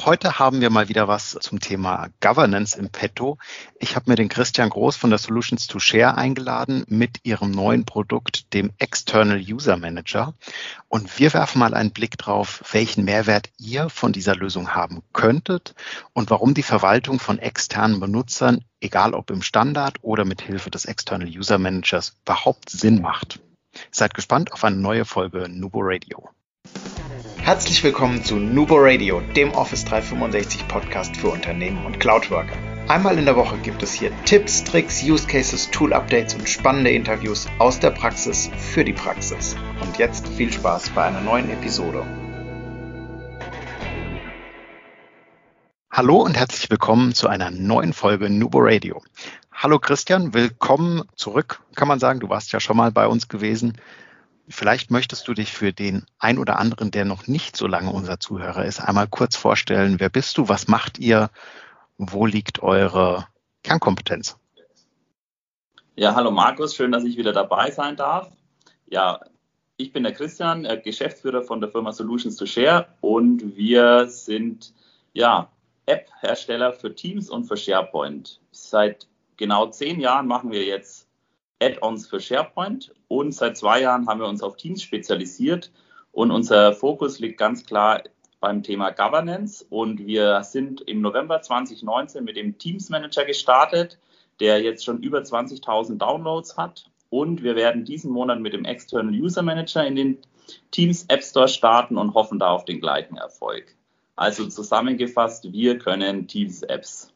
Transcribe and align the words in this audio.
Auch 0.00 0.06
heute 0.06 0.38
haben 0.38 0.62
wir 0.62 0.70
mal 0.70 0.88
wieder 0.88 1.08
was 1.08 1.36
zum 1.42 1.60
Thema 1.60 2.08
Governance 2.22 2.74
im 2.74 2.88
Petto. 2.88 3.36
Ich 3.78 3.96
habe 3.96 4.08
mir 4.08 4.16
den 4.16 4.30
Christian 4.30 4.70
Groß 4.70 4.96
von 4.96 5.10
der 5.10 5.18
Solutions 5.18 5.66
to 5.66 5.78
Share 5.78 6.16
eingeladen 6.16 6.84
mit 6.88 7.18
ihrem 7.22 7.50
neuen 7.50 7.84
Produkt, 7.84 8.54
dem 8.54 8.72
External 8.78 9.38
User 9.38 9.76
Manager. 9.76 10.32
Und 10.88 11.18
wir 11.18 11.34
werfen 11.34 11.58
mal 11.58 11.74
einen 11.74 11.90
Blick 11.90 12.16
drauf, 12.16 12.64
welchen 12.72 13.04
Mehrwert 13.04 13.50
ihr 13.58 13.90
von 13.90 14.14
dieser 14.14 14.34
Lösung 14.34 14.74
haben 14.74 15.02
könntet 15.12 15.74
und 16.14 16.30
warum 16.30 16.54
die 16.54 16.62
Verwaltung 16.62 17.20
von 17.20 17.38
externen 17.38 18.00
Benutzern, 18.00 18.64
egal 18.80 19.12
ob 19.12 19.30
im 19.30 19.42
Standard 19.42 19.98
oder 20.00 20.24
mit 20.24 20.40
Hilfe 20.40 20.70
des 20.70 20.86
External 20.86 21.28
User 21.28 21.58
Managers, 21.58 22.16
überhaupt 22.22 22.70
Sinn 22.70 23.02
macht. 23.02 23.40
Seid 23.90 24.14
gespannt 24.14 24.52
auf 24.54 24.64
eine 24.64 24.76
neue 24.76 25.04
Folge 25.04 25.46
Nubo 25.50 25.80
Radio. 25.82 26.30
Herzlich 27.42 27.82
willkommen 27.82 28.22
zu 28.22 28.36
Nubo 28.36 28.76
Radio, 28.76 29.22
dem 29.34 29.50
Office 29.52 29.84
365 29.86 30.68
Podcast 30.68 31.16
für 31.16 31.30
Unternehmen 31.30 31.84
und 31.86 31.98
Cloudworker. 31.98 32.54
Einmal 32.86 33.18
in 33.18 33.24
der 33.24 33.34
Woche 33.34 33.56
gibt 33.58 33.82
es 33.82 33.94
hier 33.94 34.12
Tipps, 34.26 34.62
Tricks, 34.62 35.02
Use 35.02 35.26
Cases, 35.26 35.68
Tool 35.70 35.94
Updates 35.94 36.34
und 36.34 36.48
spannende 36.48 36.90
Interviews 36.90 37.48
aus 37.58 37.80
der 37.80 37.90
Praxis 37.90 38.50
für 38.56 38.84
die 38.84 38.92
Praxis. 38.92 39.56
Und 39.80 39.96
jetzt 39.96 40.28
viel 40.28 40.52
Spaß 40.52 40.90
bei 40.90 41.04
einer 41.04 41.22
neuen 41.22 41.50
Episode. 41.50 42.04
Hallo 45.90 46.18
und 46.18 46.36
herzlich 46.36 46.70
willkommen 46.70 47.14
zu 47.14 47.26
einer 47.26 47.50
neuen 47.50 47.94
Folge 47.94 48.28
Nubo 48.28 48.58
Radio. 48.60 49.02
Hallo 49.50 49.78
Christian, 49.78 50.34
willkommen 50.34 51.02
zurück, 51.16 51.62
kann 51.74 51.88
man 51.88 51.98
sagen. 51.98 52.20
Du 52.20 52.28
warst 52.28 52.52
ja 52.52 52.60
schon 52.60 52.76
mal 52.76 52.92
bei 52.92 53.06
uns 53.06 53.28
gewesen. 53.28 53.78
Vielleicht 54.50 54.90
möchtest 54.90 55.28
du 55.28 55.34
dich 55.34 55.52
für 55.52 55.72
den 55.72 56.04
ein 56.18 56.36
oder 56.36 56.58
anderen, 56.58 56.90
der 56.90 57.04
noch 57.04 57.28
nicht 57.28 57.56
so 57.56 57.68
lange 57.68 57.90
unser 57.90 58.18
Zuhörer 58.18 58.64
ist, 58.64 58.80
einmal 58.80 59.06
kurz 59.06 59.36
vorstellen. 59.36 60.00
Wer 60.00 60.08
bist 60.08 60.36
du? 60.36 60.48
Was 60.48 60.66
macht 60.66 60.98
ihr? 60.98 61.30
Wo 61.98 62.26
liegt 62.26 62.60
eure 62.60 63.28
Kernkompetenz? 63.62 64.36
Ja, 65.94 66.16
hallo 66.16 66.32
Markus, 66.32 66.74
schön, 66.74 66.90
dass 66.90 67.04
ich 67.04 67.16
wieder 67.16 67.32
dabei 67.32 67.70
sein 67.70 67.94
darf. 67.94 68.28
Ja, 68.86 69.20
ich 69.76 69.92
bin 69.92 70.02
der 70.02 70.12
Christian, 70.12 70.64
äh, 70.64 70.80
Geschäftsführer 70.82 71.42
von 71.42 71.60
der 71.60 71.70
Firma 71.70 71.92
Solutions 71.92 72.36
to 72.36 72.46
Share 72.46 72.88
und 73.00 73.56
wir 73.56 74.08
sind 74.08 74.72
ja 75.12 75.48
App-Hersteller 75.86 76.72
für 76.72 76.94
Teams 76.94 77.30
und 77.30 77.44
für 77.44 77.56
SharePoint. 77.56 78.40
Seit 78.50 79.06
genau 79.36 79.68
zehn 79.68 80.00
Jahren 80.00 80.26
machen 80.26 80.50
wir 80.50 80.64
jetzt 80.64 81.06
Add-ons 81.60 82.06
für 82.08 82.20
SharePoint. 82.20 82.92
Und 83.08 83.32
seit 83.32 83.56
zwei 83.56 83.82
Jahren 83.82 84.06
haben 84.08 84.20
wir 84.20 84.26
uns 84.26 84.42
auf 84.42 84.56
Teams 84.56 84.82
spezialisiert. 84.82 85.70
Und 86.12 86.30
unser 86.30 86.72
Fokus 86.72 87.18
liegt 87.18 87.38
ganz 87.38 87.64
klar 87.64 88.02
beim 88.40 88.62
Thema 88.62 88.90
Governance. 88.90 89.64
Und 89.68 90.06
wir 90.06 90.42
sind 90.42 90.80
im 90.82 91.00
November 91.00 91.42
2019 91.42 92.24
mit 92.24 92.36
dem 92.36 92.58
Teams 92.58 92.88
Manager 92.88 93.24
gestartet, 93.24 93.98
der 94.40 94.62
jetzt 94.62 94.84
schon 94.84 95.02
über 95.02 95.18
20.000 95.18 95.98
Downloads 95.98 96.56
hat. 96.56 96.90
Und 97.10 97.42
wir 97.42 97.56
werden 97.56 97.84
diesen 97.84 98.10
Monat 98.10 98.40
mit 98.40 98.52
dem 98.52 98.64
External 98.64 99.14
User 99.14 99.42
Manager 99.42 99.86
in 99.86 99.96
den 99.96 100.18
Teams 100.70 101.04
App 101.08 101.22
Store 101.22 101.48
starten 101.48 101.98
und 101.98 102.14
hoffen 102.14 102.38
da 102.38 102.50
auf 102.50 102.64
den 102.64 102.80
gleichen 102.80 103.16
Erfolg. 103.16 103.74
Also 104.16 104.46
zusammengefasst, 104.46 105.52
wir 105.52 105.78
können 105.78 106.28
Teams 106.28 106.62
Apps 106.62 107.09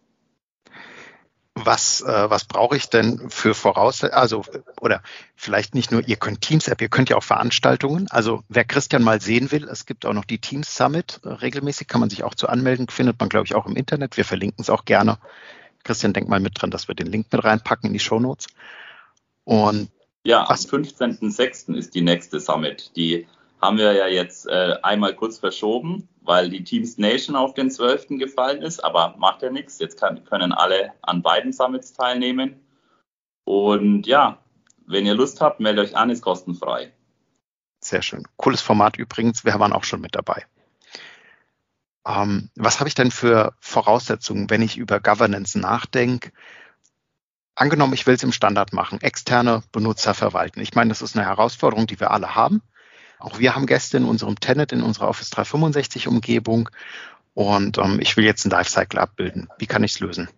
was, 1.67 2.01
äh, 2.01 2.31
was 2.31 2.45
brauche 2.45 2.77
ich 2.77 2.89
denn 2.89 3.31
für 3.31 3.55
Voraussetzungen? 3.55 4.15
Also, 4.15 4.45
oder 4.81 5.03
vielleicht 5.37 5.75
nicht 5.75 5.91
nur, 5.91 6.07
ihr 6.07 6.17
könnt 6.17 6.41
Teams-App, 6.41 6.81
ihr 6.81 6.89
könnt 6.89 7.11
ja 7.11 7.17
auch 7.17 7.23
Veranstaltungen. 7.23 8.07
Also, 8.11 8.43
wer 8.49 8.65
Christian 8.65 9.03
mal 9.03 9.21
sehen 9.21 9.53
will, 9.53 9.65
es 9.69 9.87
gibt 9.87 10.07
auch 10.07 10.13
noch 10.13 10.25
die 10.25 10.39
Teams 10.39 10.75
Summit. 10.75 11.21
Äh, 11.25 11.29
regelmäßig 11.29 11.89
kann 11.89 12.01
man 12.01 12.11
sich 12.11 12.25
auch 12.25 12.35
zu 12.35 12.49
anmelden, 12.49 12.89
findet 12.89 13.19
man, 13.21 13.29
glaube 13.29 13.47
ich, 13.47 13.55
auch 13.55 13.67
im 13.67 13.77
Internet. 13.77 14.17
Wir 14.17 14.25
verlinken 14.25 14.63
es 14.63 14.71
auch 14.71 14.85
gerne. 14.85 15.19
Christian, 15.85 16.13
denk 16.13 16.29
mal 16.29 16.41
mit 16.41 16.61
dran, 16.61 16.71
dass 16.71 16.89
wir 16.89 16.95
den 16.95 17.07
Link 17.07 17.27
mit 17.31 17.45
reinpacken 17.45 17.89
in 17.89 17.93
die 17.93 18.01
Show 18.01 18.19
Notes. 18.19 18.47
Und 19.45 19.91
ja, 20.25 20.49
am 20.49 20.57
15.06. 20.57 21.75
ist 21.75 21.95
die 21.95 22.01
nächste 22.01 22.41
Summit. 22.41 22.93
Die 22.97 23.27
haben 23.65 23.79
wir 23.79 23.93
ja 23.95 24.07
jetzt 24.07 24.47
äh, 24.47 24.77
einmal 24.83 25.15
kurz 25.15 25.39
verschoben, 25.39 26.09
weil 26.21 26.51
die 26.51 26.65
Teams 26.65 26.99
Nation 26.99 27.35
auf 27.35 27.55
den 27.55 27.71
12. 27.71 28.09
gefallen 28.19 28.61
ist, 28.63 28.85
aber 28.85 29.15
macht 29.19 29.43
ja 29.43 29.51
nichts. 29.51 29.79
Jetzt 29.79 29.99
kann, 29.99 30.23
können 30.25 30.53
alle 30.53 30.93
an 31.01 31.23
beiden 31.23 31.53
Summits 31.53 31.95
teilnehmen. 31.95 32.61
Und 33.45 34.07
ja, 34.07 34.39
wenn 34.87 35.07
ihr 35.07 35.15
Lust 35.15 35.41
habt, 35.41 35.61
meldet 35.61 35.87
euch 35.87 35.97
an, 35.97 36.11
ist 36.11 36.23
kostenfrei. 36.23 36.93
Sehr 37.81 38.03
schön. 38.03 38.29
Cooles 38.37 38.61
Format 38.61 38.99
übrigens. 38.99 39.45
Wir 39.45 39.59
waren 39.59 39.73
auch 39.73 39.85
schon 39.85 40.03
mit 40.03 40.15
dabei. 40.15 40.45
Ähm, 42.07 42.51
was 42.57 42.81
habe 42.81 42.89
ich 42.89 42.95
denn 42.95 43.11
für 43.11 43.55
Voraussetzungen, 43.61 44.51
wenn 44.51 44.61
ich 44.61 44.77
über 44.77 45.01
Governance 45.01 45.59
nachdenke? 45.59 46.33
Angenommen, 47.55 47.95
ich 47.95 48.07
will 48.07 48.15
es 48.15 48.23
im 48.23 48.33
Standard 48.33 48.75
machen, 48.75 49.01
externe 49.01 49.63
Benutzer 49.73 50.13
verwalten. 50.13 50.61
Ich 50.61 50.75
meine, 50.75 50.89
das 50.89 51.01
ist 51.01 51.17
eine 51.17 51.25
Herausforderung, 51.25 51.87
die 51.87 52.01
wir 52.01 52.11
alle 52.11 52.35
haben. 52.35 52.63
Auch 53.25 53.39
wir 53.39 53.57
haben 53.57 53.65
Gäste 53.65 53.97
in 53.97 54.05
unserem 54.05 54.39
Tenant, 54.39 54.71
in 54.71 54.83
unserer 54.83 55.09
Office 55.09 55.31
365 55.31 56.09
Umgebung. 56.09 56.69
Und 57.33 57.79
ähm, 57.79 57.99
ich 58.01 58.19
will 58.19 58.25
jetzt 58.25 58.45
ein 58.45 58.51
Lifecycle 58.51 59.01
abbilden. 59.01 59.49
Wie 59.59 59.67
kann 59.67 59.83
ich 59.83 59.93
es 59.93 60.01
lösen? 60.01 60.29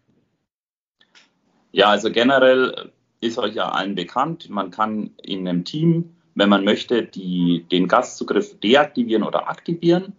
Ja, 1.73 1.89
also 1.89 2.13
generell 2.13 2.93
ist 3.21 3.39
euch 3.39 3.55
ja 3.55 3.71
allen 3.71 3.97
bekannt, 3.97 4.49
man 4.51 4.71
kann 4.71 5.11
in 5.21 5.49
einem 5.49 5.65
Team, 5.65 6.15
wenn 6.37 6.49
man 6.49 6.65
möchte, 6.65 7.03
die, 7.03 7.67
den 7.73 7.89
Gastzugriff 7.89 8.61
deaktivieren 8.61 9.25
oder 9.25 9.49
aktivieren. 9.49 10.13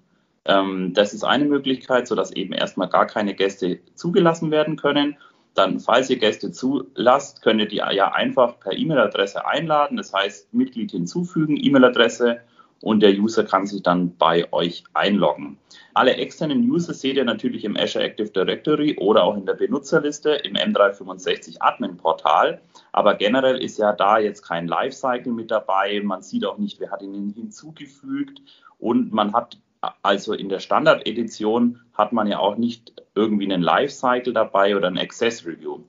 Ähm, 0.43 0.93
das 0.93 1.13
ist 1.13 1.23
eine 1.23 1.45
Möglichkeit, 1.45 2.05
sodass 2.07 2.31
eben 2.31 2.51
erstmal 2.51 2.89
gar 2.89 3.07
keine 3.07 3.33
Gäste 3.33 3.79
zugelassen 3.95 4.51
werden 4.51 4.75
können. 4.75 5.15
Dann, 5.53 5.79
falls 5.79 6.09
ihr 6.09 6.19
Gäste 6.19 6.51
zulasst, 6.51 7.41
könnt 7.41 7.61
ihr 7.61 7.67
die 7.67 7.77
ja 7.77 8.11
einfach 8.11 8.59
per 8.59 8.73
E-Mail-Adresse 8.73 9.47
einladen. 9.47 9.95
Das 9.95 10.13
heißt, 10.13 10.53
Mitglied 10.53 10.91
hinzufügen, 10.91 11.55
E-Mail-Adresse 11.55 12.41
und 12.81 13.01
der 13.01 13.11
User 13.11 13.43
kann 13.43 13.65
sich 13.65 13.83
dann 13.83 14.15
bei 14.17 14.51
euch 14.51 14.83
einloggen. 14.93 15.57
Alle 15.93 16.15
externen 16.15 16.69
User 16.69 16.93
seht 16.93 17.17
ihr 17.17 17.25
natürlich 17.25 17.63
im 17.65 17.75
Azure 17.75 18.03
Active 18.03 18.29
Directory 18.29 18.97
oder 18.99 19.23
auch 19.23 19.35
in 19.35 19.45
der 19.45 19.55
Benutzerliste 19.55 20.31
im 20.31 20.55
M365 20.55 21.57
Admin 21.59 21.97
Portal. 21.97 22.61
Aber 22.91 23.15
generell 23.15 23.57
ist 23.57 23.77
ja 23.77 23.93
da 23.93 24.19
jetzt 24.19 24.43
kein 24.43 24.67
Lifecycle 24.67 25.33
mit 25.33 25.49
dabei. 25.49 25.99
Man 26.03 26.21
sieht 26.21 26.45
auch 26.45 26.57
nicht, 26.57 26.79
wer 26.79 26.91
hat 26.91 27.01
ihn 27.01 27.33
hinzugefügt 27.35 28.41
und 28.77 29.11
man 29.11 29.33
hat 29.33 29.57
also 30.01 30.33
in 30.33 30.49
der 30.49 30.59
Standard-Edition 30.59 31.81
hat 31.93 32.11
man 32.11 32.27
ja 32.27 32.39
auch 32.39 32.57
nicht 32.57 32.93
irgendwie 33.15 33.45
einen 33.45 33.61
Lifecycle 33.61 34.33
dabei 34.33 34.75
oder 34.75 34.87
ein 34.87 34.97
Access 34.97 35.45
Review. 35.45 35.79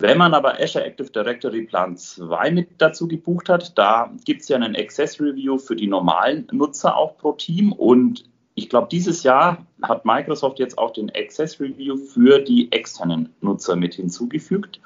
Wenn 0.00 0.18
man 0.18 0.34
aber 0.34 0.60
Azure 0.60 0.84
Active 0.84 1.10
Directory 1.10 1.62
Plan 1.62 1.96
2 1.96 2.50
mit 2.50 2.68
dazu 2.78 3.06
gebucht 3.06 3.48
hat, 3.48 3.78
da 3.78 4.12
gibt 4.24 4.42
es 4.42 4.48
ja 4.48 4.56
einen 4.56 4.74
Access 4.74 5.20
Review 5.20 5.56
für 5.56 5.76
die 5.76 5.86
normalen 5.86 6.48
Nutzer 6.50 6.96
auch 6.96 7.16
pro 7.16 7.32
Team 7.32 7.72
und 7.72 8.24
ich 8.56 8.68
glaube, 8.68 8.88
dieses 8.90 9.22
Jahr 9.22 9.66
hat 9.82 10.04
Microsoft 10.04 10.58
jetzt 10.58 10.78
auch 10.78 10.92
den 10.92 11.10
Access 11.14 11.60
Review 11.60 11.96
für 11.96 12.40
die 12.40 12.70
externen 12.72 13.34
Nutzer 13.40 13.76
mit 13.76 13.94
hinzugefügt, 13.94 14.80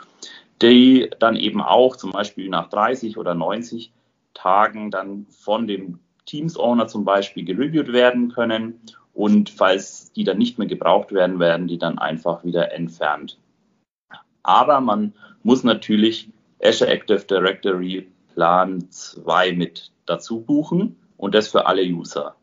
die 0.63 1.11
dann 1.19 1.37
eben 1.37 1.61
auch 1.61 1.97
zum 1.97 2.13
Beispiel 2.13 2.49
nach 2.49 2.69
30 2.69 3.17
oder 3.19 3.35
90 3.35 3.93
Tagen 4.35 4.91
dann 4.91 5.27
von 5.31 5.67
dem 5.67 6.01
Teams 6.27 6.59
Owner 6.59 6.87
zum 6.87 7.05
Beispiel 7.05 7.45
gereviewt 7.45 7.93
werden 7.93 8.31
können 8.31 8.81
und 9.15 9.51
falls 9.51 10.13
die 10.13 10.25
dann 10.25 10.39
nicht 10.39 10.59
mehr 10.59 10.69
gebraucht 10.69 11.13
werden, 11.13 11.39
werden 11.41 11.67
die 11.67 11.79
dann 11.79 11.99
einfach 11.99 12.45
wieder 12.45 12.73
entfernt. 12.73 13.39
Aber 14.48 14.81
man 14.81 15.12
muss 15.42 15.62
natürlich 15.62 16.31
Azure 16.62 16.88
Active 16.88 17.20
Directory 17.20 18.10
Plan 18.32 18.91
2 18.91 19.53
mit 19.53 19.92
dazu 20.06 20.41
buchen 20.41 20.97
und 21.19 21.34
das 21.34 21.48
für 21.48 21.66
alle 21.66 21.82
User. 21.82 22.34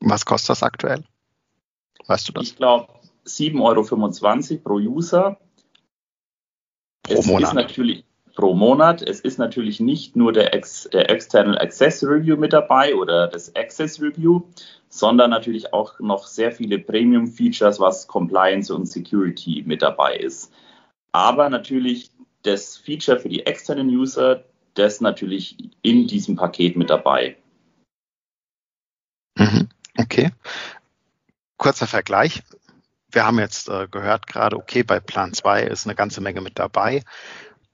Was 0.00 0.24
kostet 0.24 0.50
das 0.50 0.62
aktuell? 0.62 1.04
Weißt 2.06 2.26
du 2.28 2.32
das? 2.32 2.44
Ich 2.44 2.56
glaube 2.56 2.88
7,25 3.26 4.52
Euro 4.52 4.62
pro 4.62 4.74
User. 4.76 5.38
Pro 7.02 7.12
es 7.12 7.26
Monat. 7.26 7.42
ist 7.42 7.54
natürlich 7.54 8.04
pro 8.34 8.54
Monat. 8.54 9.02
Es 9.02 9.20
ist 9.20 9.38
natürlich 9.38 9.80
nicht 9.80 10.16
nur 10.16 10.32
der, 10.32 10.54
Ex, 10.54 10.88
der 10.94 11.10
External 11.10 11.58
Access 11.58 12.02
Review 12.02 12.38
mit 12.38 12.54
dabei 12.54 12.94
oder 12.94 13.28
das 13.28 13.54
Access 13.54 14.00
Review, 14.00 14.44
sondern 14.88 15.28
natürlich 15.28 15.74
auch 15.74 16.00
noch 16.00 16.26
sehr 16.26 16.52
viele 16.52 16.78
Premium 16.78 17.26
Features, 17.26 17.80
was 17.80 18.06
Compliance 18.06 18.74
und 18.74 18.86
Security 18.86 19.62
mit 19.66 19.82
dabei 19.82 20.16
ist 20.16 20.50
aber 21.14 21.48
natürlich 21.48 22.10
das 22.42 22.76
Feature 22.76 23.20
für 23.20 23.28
die 23.28 23.46
externen 23.46 23.88
User, 23.88 24.44
das 24.74 25.00
natürlich 25.00 25.56
in 25.80 26.08
diesem 26.08 26.34
Paket 26.34 26.76
mit 26.76 26.90
dabei. 26.90 27.36
Mhm. 29.38 29.68
Okay. 29.96 30.32
Kurzer 31.56 31.86
Vergleich. 31.86 32.42
Wir 33.12 33.24
haben 33.24 33.38
jetzt 33.38 33.68
äh, 33.68 33.86
gehört 33.88 34.26
gerade, 34.26 34.56
okay, 34.56 34.82
bei 34.82 34.98
Plan 34.98 35.32
2 35.32 35.62
ist 35.62 35.86
eine 35.86 35.94
ganze 35.94 36.20
Menge 36.20 36.40
mit 36.40 36.58
dabei. 36.58 37.04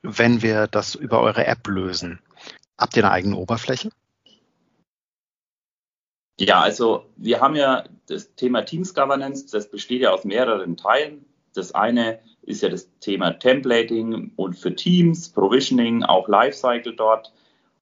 Wenn 0.02 0.42
wir 0.42 0.66
das 0.66 0.94
über 0.94 1.22
eure 1.22 1.46
App 1.46 1.66
lösen, 1.66 2.20
habt 2.76 2.94
ihr 2.98 3.04
eine 3.04 3.12
eigene 3.12 3.36
Oberfläche? 3.36 3.88
Ja, 6.38 6.60
also 6.60 7.06
wir 7.16 7.40
haben 7.40 7.56
ja 7.56 7.84
das 8.06 8.34
Thema 8.34 8.62
Teams 8.66 8.92
Governance, 8.92 9.46
das 9.50 9.70
besteht 9.70 10.02
ja 10.02 10.10
aus 10.10 10.24
mehreren 10.24 10.76
Teilen. 10.76 11.24
Das 11.54 11.74
eine 11.74 12.20
ist 12.42 12.62
ja 12.62 12.68
das 12.68 12.90
Thema 13.00 13.32
Templating 13.32 14.32
und 14.36 14.54
für 14.54 14.74
Teams, 14.74 15.28
Provisioning, 15.28 16.02
auch 16.02 16.28
Lifecycle 16.28 16.94
dort. 16.94 17.32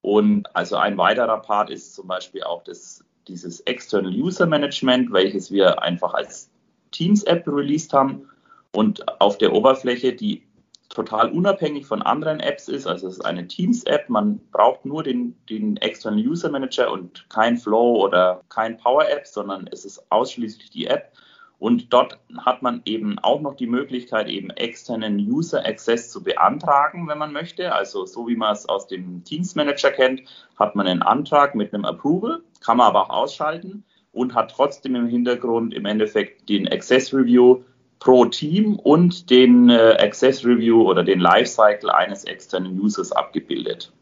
Und 0.02 0.54
also 0.54 0.76
ein 0.76 0.96
weiterer 0.96 1.40
Part 1.40 1.70
ist 1.70 1.94
zum 1.94 2.06
Beispiel 2.06 2.42
auch 2.42 2.62
das, 2.64 3.04
dieses 3.26 3.60
External 3.60 4.12
User 4.12 4.46
Management, 4.46 5.12
welches 5.12 5.50
wir 5.50 5.82
einfach 5.82 6.14
als 6.14 6.50
Teams-App 6.92 7.46
released 7.46 7.92
haben 7.92 8.28
und 8.72 9.20
auf 9.20 9.38
der 9.38 9.52
Oberfläche, 9.52 10.12
die 10.14 10.42
total 10.88 11.30
unabhängig 11.30 11.86
von 11.86 12.02
anderen 12.02 12.40
Apps 12.40 12.68
ist. 12.68 12.86
Also 12.86 13.08
es 13.08 13.14
ist 13.14 13.24
eine 13.24 13.46
Teams-App, 13.46 14.08
man 14.08 14.40
braucht 14.50 14.84
nur 14.84 15.02
den, 15.02 15.36
den 15.48 15.76
externen 15.78 16.26
User 16.26 16.50
Manager 16.50 16.90
und 16.90 17.28
kein 17.28 17.56
Flow 17.56 18.02
oder 18.02 18.42
kein 18.48 18.78
Power-App, 18.78 19.26
sondern 19.26 19.68
es 19.70 19.84
ist 19.84 20.10
ausschließlich 20.10 20.70
die 20.70 20.86
App. 20.86 21.12
Und 21.58 21.92
dort 21.92 22.20
hat 22.38 22.62
man 22.62 22.82
eben 22.84 23.18
auch 23.18 23.40
noch 23.40 23.54
die 23.54 23.66
Möglichkeit, 23.66 24.28
eben 24.28 24.50
externen 24.50 25.18
User 25.18 25.66
Access 25.66 26.10
zu 26.10 26.22
beantragen, 26.22 27.08
wenn 27.08 27.18
man 27.18 27.32
möchte. 27.32 27.72
Also 27.72 28.06
so 28.06 28.28
wie 28.28 28.36
man 28.36 28.52
es 28.52 28.68
aus 28.68 28.86
dem 28.86 29.24
Teams 29.24 29.56
Manager 29.56 29.90
kennt, 29.90 30.22
hat 30.56 30.76
man 30.76 30.86
einen 30.86 31.02
Antrag 31.02 31.56
mit 31.56 31.74
einem 31.74 31.84
Approval, 31.84 32.42
kann 32.64 32.76
man 32.76 32.86
aber 32.86 33.02
auch 33.02 33.10
ausschalten 33.10 33.84
und 34.12 34.34
hat 34.34 34.52
trotzdem 34.52 34.94
im 34.94 35.08
Hintergrund 35.08 35.74
im 35.74 35.84
Endeffekt 35.84 36.48
den 36.48 36.68
Access 36.68 37.12
Review 37.12 37.62
pro 37.98 38.24
Team 38.26 38.76
und 38.76 39.28
den 39.28 39.68
äh, 39.68 39.96
Access 39.98 40.44
Review 40.44 40.88
oder 40.88 41.02
den 41.02 41.18
Lifecycle 41.18 41.90
eines 41.90 42.22
externen 42.22 42.78
Users 42.80 43.10
abgebildet. 43.10 43.92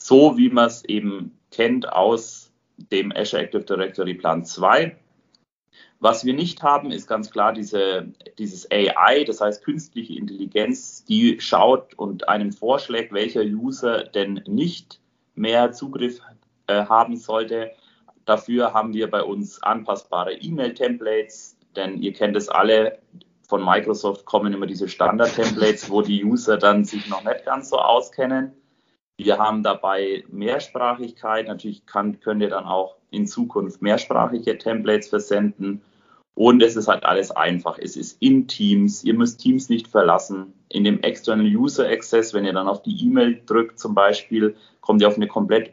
So 0.00 0.38
wie 0.38 0.48
man 0.48 0.66
es 0.66 0.84
eben 0.86 1.38
kennt 1.50 1.92
aus 1.92 2.50
dem 2.90 3.12
Azure 3.14 3.42
Active 3.42 3.64
Directory 3.64 4.14
Plan 4.14 4.44
2 4.44 4.96
was 6.02 6.24
wir 6.24 6.34
nicht 6.34 6.64
haben, 6.64 6.90
ist 6.90 7.06
ganz 7.06 7.30
klar 7.30 7.52
diese, 7.52 8.08
dieses 8.36 8.68
AI, 8.72 9.22
das 9.22 9.40
heißt 9.40 9.64
künstliche 9.64 10.14
Intelligenz, 10.14 11.04
die 11.04 11.40
schaut 11.40 11.94
und 11.94 12.28
einem 12.28 12.50
vorschlägt, 12.50 13.12
welcher 13.12 13.42
User 13.42 14.02
denn 14.02 14.42
nicht 14.48 15.00
mehr 15.36 15.70
Zugriff 15.70 16.20
äh, 16.66 16.86
haben 16.86 17.16
sollte. 17.16 17.70
Dafür 18.24 18.74
haben 18.74 18.92
wir 18.94 19.08
bei 19.08 19.22
uns 19.22 19.62
anpassbare 19.62 20.34
E-Mail-Templates, 20.34 21.56
denn 21.76 22.02
ihr 22.02 22.12
kennt 22.12 22.36
es 22.36 22.48
alle, 22.48 22.98
von 23.48 23.64
Microsoft 23.64 24.24
kommen 24.24 24.52
immer 24.52 24.66
diese 24.66 24.88
Standard-Templates, 24.88 25.88
wo 25.88 26.02
die 26.02 26.24
User 26.24 26.58
dann 26.58 26.84
sich 26.84 27.08
noch 27.08 27.22
nicht 27.22 27.44
ganz 27.44 27.68
so 27.70 27.78
auskennen. 27.78 28.52
Wir 29.16 29.38
haben 29.38 29.62
dabei 29.62 30.24
Mehrsprachigkeit. 30.28 31.46
Natürlich 31.46 31.86
kann, 31.86 32.18
könnt 32.18 32.42
ihr 32.42 32.50
dann 32.50 32.64
auch 32.64 32.96
in 33.10 33.28
Zukunft 33.28 33.82
mehrsprachige 33.82 34.58
Templates 34.58 35.08
versenden. 35.08 35.82
Und 36.34 36.62
es 36.62 36.76
ist 36.76 36.88
halt 36.88 37.04
alles 37.04 37.30
einfach. 37.30 37.78
Es 37.78 37.96
ist 37.96 38.20
in 38.22 38.48
Teams. 38.48 39.04
Ihr 39.04 39.14
müsst 39.14 39.40
Teams 39.40 39.68
nicht 39.68 39.88
verlassen. 39.88 40.54
In 40.70 40.84
dem 40.84 41.00
External 41.02 41.46
User 41.46 41.86
Access, 41.88 42.32
wenn 42.32 42.46
ihr 42.46 42.54
dann 42.54 42.68
auf 42.68 42.82
die 42.82 43.04
E-Mail 43.04 43.42
drückt 43.44 43.78
zum 43.78 43.94
Beispiel, 43.94 44.56
kommt 44.80 45.02
ihr 45.02 45.08
auf 45.08 45.16
eine 45.16 45.28
komplett 45.28 45.72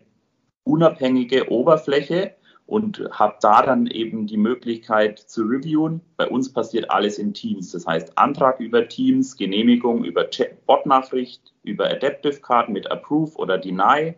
unabhängige 0.66 1.50
Oberfläche 1.50 2.36
und 2.70 3.04
habt 3.12 3.44
da 3.44 3.64
dann 3.64 3.88
eben 3.88 4.28
die 4.28 4.38
Möglichkeit 4.38 5.18
zu 5.18 5.44
reviewen. 5.44 6.02
Bei 6.18 6.28
uns 6.28 6.54
passiert 6.54 6.92
alles 6.92 7.18
in 7.18 7.34
Teams. 7.34 7.72
Das 7.72 7.88
heißt 7.88 8.18
Antrag 8.18 8.60
über 8.60 8.88
Teams, 8.88 9.38
Genehmigung 9.38 10.04
über 10.04 10.30
Bot-Nachricht, 10.68 11.54
über 11.64 11.90
Adaptive 11.90 12.42
Card 12.42 12.70
mit 12.70 12.92
Approve 12.92 13.36
oder 13.38 13.58
Deny 13.58 14.14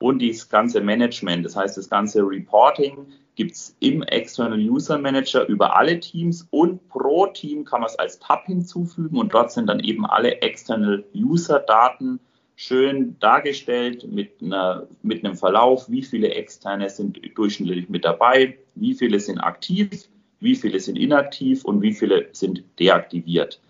und 0.00 0.22
das 0.22 0.48
ganze 0.48 0.80
Management. 0.80 1.44
Das 1.44 1.54
heißt, 1.54 1.76
das 1.76 1.88
ganze 1.88 2.22
Reporting 2.22 3.06
gibt 3.36 3.52
es 3.52 3.76
im 3.80 4.02
External 4.02 4.58
User 4.58 4.98
Manager 4.98 5.46
über 5.46 5.76
alle 5.76 5.98
Teams 6.00 6.46
und 6.50 6.88
pro 6.88 7.26
Team 7.26 7.64
kann 7.64 7.80
man 7.80 7.90
es 7.90 7.98
als 7.98 8.18
Tab 8.18 8.46
hinzufügen 8.46 9.18
und 9.18 9.34
dort 9.34 9.52
sind 9.52 9.66
dann 9.66 9.80
eben 9.80 10.06
alle 10.06 10.42
External 10.42 11.04
User 11.14 11.58
Daten 11.58 12.20
schön 12.56 13.18
dargestellt 13.18 14.06
mit, 14.10 14.40
einer, 14.40 14.86
mit 15.02 15.24
einem 15.24 15.36
Verlauf, 15.36 15.90
wie 15.90 16.02
viele 16.02 16.30
Externe 16.30 16.88
sind 16.88 17.20
durchschnittlich 17.36 17.88
mit 17.88 18.04
dabei, 18.04 18.58
wie 18.74 18.94
viele 18.94 19.18
sind 19.18 19.38
aktiv, 19.40 20.08
wie 20.38 20.54
viele 20.54 20.78
sind 20.78 20.96
inaktiv 20.96 21.64
und 21.64 21.82
wie 21.82 21.94
viele 21.94 22.28
sind 22.32 22.64
deaktiviert. 22.78 23.60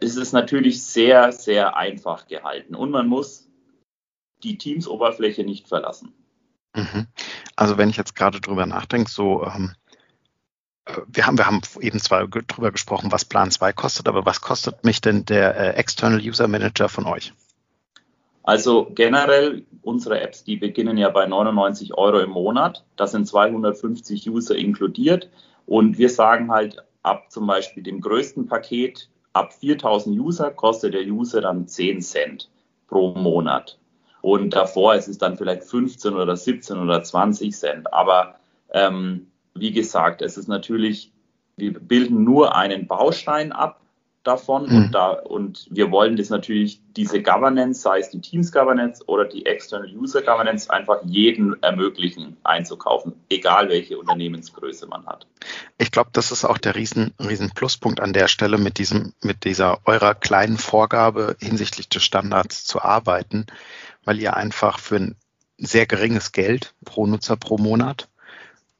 Es 0.00 0.16
ist 0.16 0.32
natürlich 0.32 0.82
sehr, 0.82 1.32
sehr 1.32 1.76
einfach 1.76 2.26
gehalten 2.26 2.74
und 2.74 2.90
man 2.90 3.06
muss 3.06 3.48
die 4.42 4.56
Teams-Oberfläche 4.56 5.44
nicht 5.44 5.68
verlassen. 5.68 6.14
Mhm. 6.74 7.06
Also 7.60 7.76
wenn 7.76 7.90
ich 7.90 7.98
jetzt 7.98 8.16
gerade 8.16 8.40
drüber 8.40 8.64
nachdenke, 8.64 9.10
so 9.10 9.44
ähm, 9.44 9.72
äh, 10.86 10.94
wir 11.08 11.26
haben, 11.26 11.36
wir 11.36 11.44
haben 11.44 11.60
eben 11.80 12.00
zwar 12.00 12.26
drüber 12.26 12.72
gesprochen, 12.72 13.12
was 13.12 13.26
Plan 13.26 13.50
2 13.50 13.74
kostet, 13.74 14.08
aber 14.08 14.24
was 14.24 14.40
kostet 14.40 14.82
mich 14.82 15.02
denn 15.02 15.26
der 15.26 15.54
äh, 15.54 15.74
External 15.74 16.22
User 16.22 16.48
Manager 16.48 16.88
von 16.88 17.04
euch? 17.04 17.34
Also 18.44 18.90
generell 18.94 19.66
unsere 19.82 20.22
Apps, 20.22 20.42
die 20.42 20.56
beginnen 20.56 20.96
ja 20.96 21.10
bei 21.10 21.26
99 21.26 21.92
Euro 21.98 22.20
im 22.20 22.30
Monat. 22.30 22.82
Da 22.96 23.06
sind 23.06 23.26
250 23.26 24.30
User 24.30 24.56
inkludiert. 24.56 25.28
Und 25.66 25.98
wir 25.98 26.08
sagen 26.08 26.50
halt, 26.50 26.82
ab 27.02 27.30
zum 27.30 27.46
Beispiel 27.46 27.82
dem 27.82 28.00
größten 28.00 28.46
Paket, 28.46 29.10
ab 29.34 29.52
4000 29.52 30.18
User 30.18 30.50
kostet 30.50 30.94
der 30.94 31.02
User 31.02 31.42
dann 31.42 31.68
10 31.68 32.00
Cent 32.00 32.48
pro 32.88 33.12
Monat. 33.12 33.78
Und 34.22 34.50
davor 34.50 34.94
ist 34.94 35.08
es 35.08 35.18
dann 35.18 35.36
vielleicht 35.36 35.64
15 35.64 36.14
oder 36.14 36.36
17 36.36 36.78
oder 36.78 37.02
20 37.02 37.54
Cent. 37.54 37.92
Aber 37.92 38.36
ähm, 38.72 39.28
wie 39.54 39.72
gesagt, 39.72 40.22
es 40.22 40.36
ist 40.36 40.48
natürlich, 40.48 41.12
wir 41.56 41.72
bilden 41.74 42.24
nur 42.24 42.54
einen 42.56 42.86
Baustein 42.86 43.52
ab 43.52 43.80
davon 44.22 44.68
mhm. 44.68 44.76
und, 44.76 44.92
da, 44.92 45.10
und 45.10 45.66
wir 45.70 45.90
wollen 45.90 46.16
das 46.16 46.28
natürlich, 46.28 46.80
diese 46.96 47.22
Governance, 47.22 47.80
sei 47.80 48.00
es 48.00 48.10
die 48.10 48.20
Teams 48.20 48.52
Governance 48.52 49.02
oder 49.06 49.24
die 49.24 49.46
External 49.46 49.88
User 49.96 50.20
Governance, 50.20 50.70
einfach 50.70 50.98
jeden 51.04 51.60
ermöglichen 51.62 52.36
einzukaufen, 52.42 53.14
egal 53.30 53.70
welche 53.70 53.98
Unternehmensgröße 53.98 54.86
man 54.86 55.06
hat. 55.06 55.26
Ich 55.78 55.90
glaube, 55.90 56.10
das 56.12 56.32
ist 56.32 56.44
auch 56.44 56.58
der 56.58 56.74
riesen, 56.74 57.14
riesen 57.18 57.50
Pluspunkt 57.50 58.00
an 58.00 58.12
der 58.12 58.28
Stelle, 58.28 58.58
mit 58.58 58.78
diesem, 58.78 59.14
mit 59.22 59.44
dieser 59.44 59.78
eurer 59.86 60.14
kleinen 60.14 60.58
Vorgabe 60.58 61.36
hinsichtlich 61.40 61.88
des 61.88 62.02
Standards 62.02 62.64
zu 62.64 62.82
arbeiten 62.82 63.46
weil 64.04 64.20
ihr 64.20 64.36
einfach 64.36 64.78
für 64.78 64.96
ein 64.96 65.16
sehr 65.58 65.86
geringes 65.86 66.32
Geld 66.32 66.74
pro 66.84 67.06
Nutzer 67.06 67.36
pro 67.36 67.58
Monat 67.58 68.08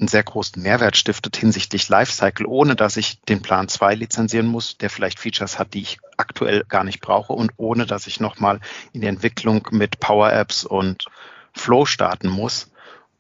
einen 0.00 0.08
sehr 0.08 0.22
großen 0.22 0.62
Mehrwert 0.62 0.96
stiftet 0.96 1.36
hinsichtlich 1.36 1.88
Lifecycle, 1.88 2.46
ohne 2.46 2.74
dass 2.74 2.96
ich 2.96 3.20
den 3.22 3.42
Plan 3.42 3.68
2 3.68 3.94
lizenzieren 3.94 4.46
muss, 4.46 4.78
der 4.78 4.88
vielleicht 4.88 5.20
Features 5.20 5.58
hat, 5.58 5.74
die 5.74 5.82
ich 5.82 5.98
aktuell 6.16 6.64
gar 6.68 6.84
nicht 6.84 7.00
brauche 7.00 7.34
und 7.34 7.52
ohne 7.58 7.84
dass 7.86 8.06
ich 8.06 8.18
nochmal 8.18 8.60
in 8.92 9.02
die 9.02 9.06
Entwicklung 9.06 9.68
mit 9.72 10.00
Power 10.00 10.32
Apps 10.32 10.64
und 10.64 11.04
Flow 11.52 11.84
starten 11.84 12.28
muss, 12.28 12.70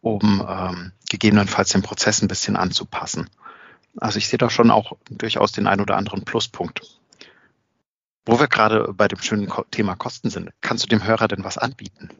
um 0.00 0.46
ähm, 0.48 0.92
gegebenenfalls 1.10 1.70
den 1.70 1.82
Prozess 1.82 2.22
ein 2.22 2.28
bisschen 2.28 2.56
anzupassen. 2.56 3.28
Also 3.98 4.18
ich 4.18 4.28
sehe 4.28 4.38
da 4.38 4.48
schon 4.48 4.70
auch 4.70 4.96
durchaus 5.10 5.52
den 5.52 5.66
ein 5.66 5.80
oder 5.80 5.96
anderen 5.96 6.24
Pluspunkt. 6.24 6.99
Wo 8.26 8.38
wir 8.38 8.48
gerade 8.48 8.92
bei 8.92 9.08
dem 9.08 9.20
schönen 9.20 9.50
Thema 9.70 9.96
Kosten 9.96 10.30
sind, 10.30 10.50
kannst 10.60 10.84
du 10.84 10.88
dem 10.88 11.04
Hörer 11.04 11.28
denn 11.28 11.44
was 11.44 11.58
anbieten? 11.58 12.10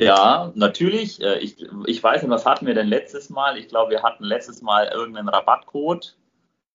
Ja, 0.00 0.52
natürlich. 0.54 1.20
Äh, 1.20 1.40
ich, 1.40 1.66
ich 1.86 2.02
weiß 2.02 2.22
nicht, 2.22 2.30
was 2.30 2.46
hatten 2.46 2.66
wir 2.66 2.74
denn 2.74 2.86
letztes 2.86 3.28
Mal? 3.28 3.58
Ich 3.58 3.68
glaube, 3.68 3.90
wir 3.90 4.02
hatten 4.02 4.24
letztes 4.24 4.62
Mal 4.62 4.86
irgendeinen 4.86 5.28
Rabattcode. 5.28 6.16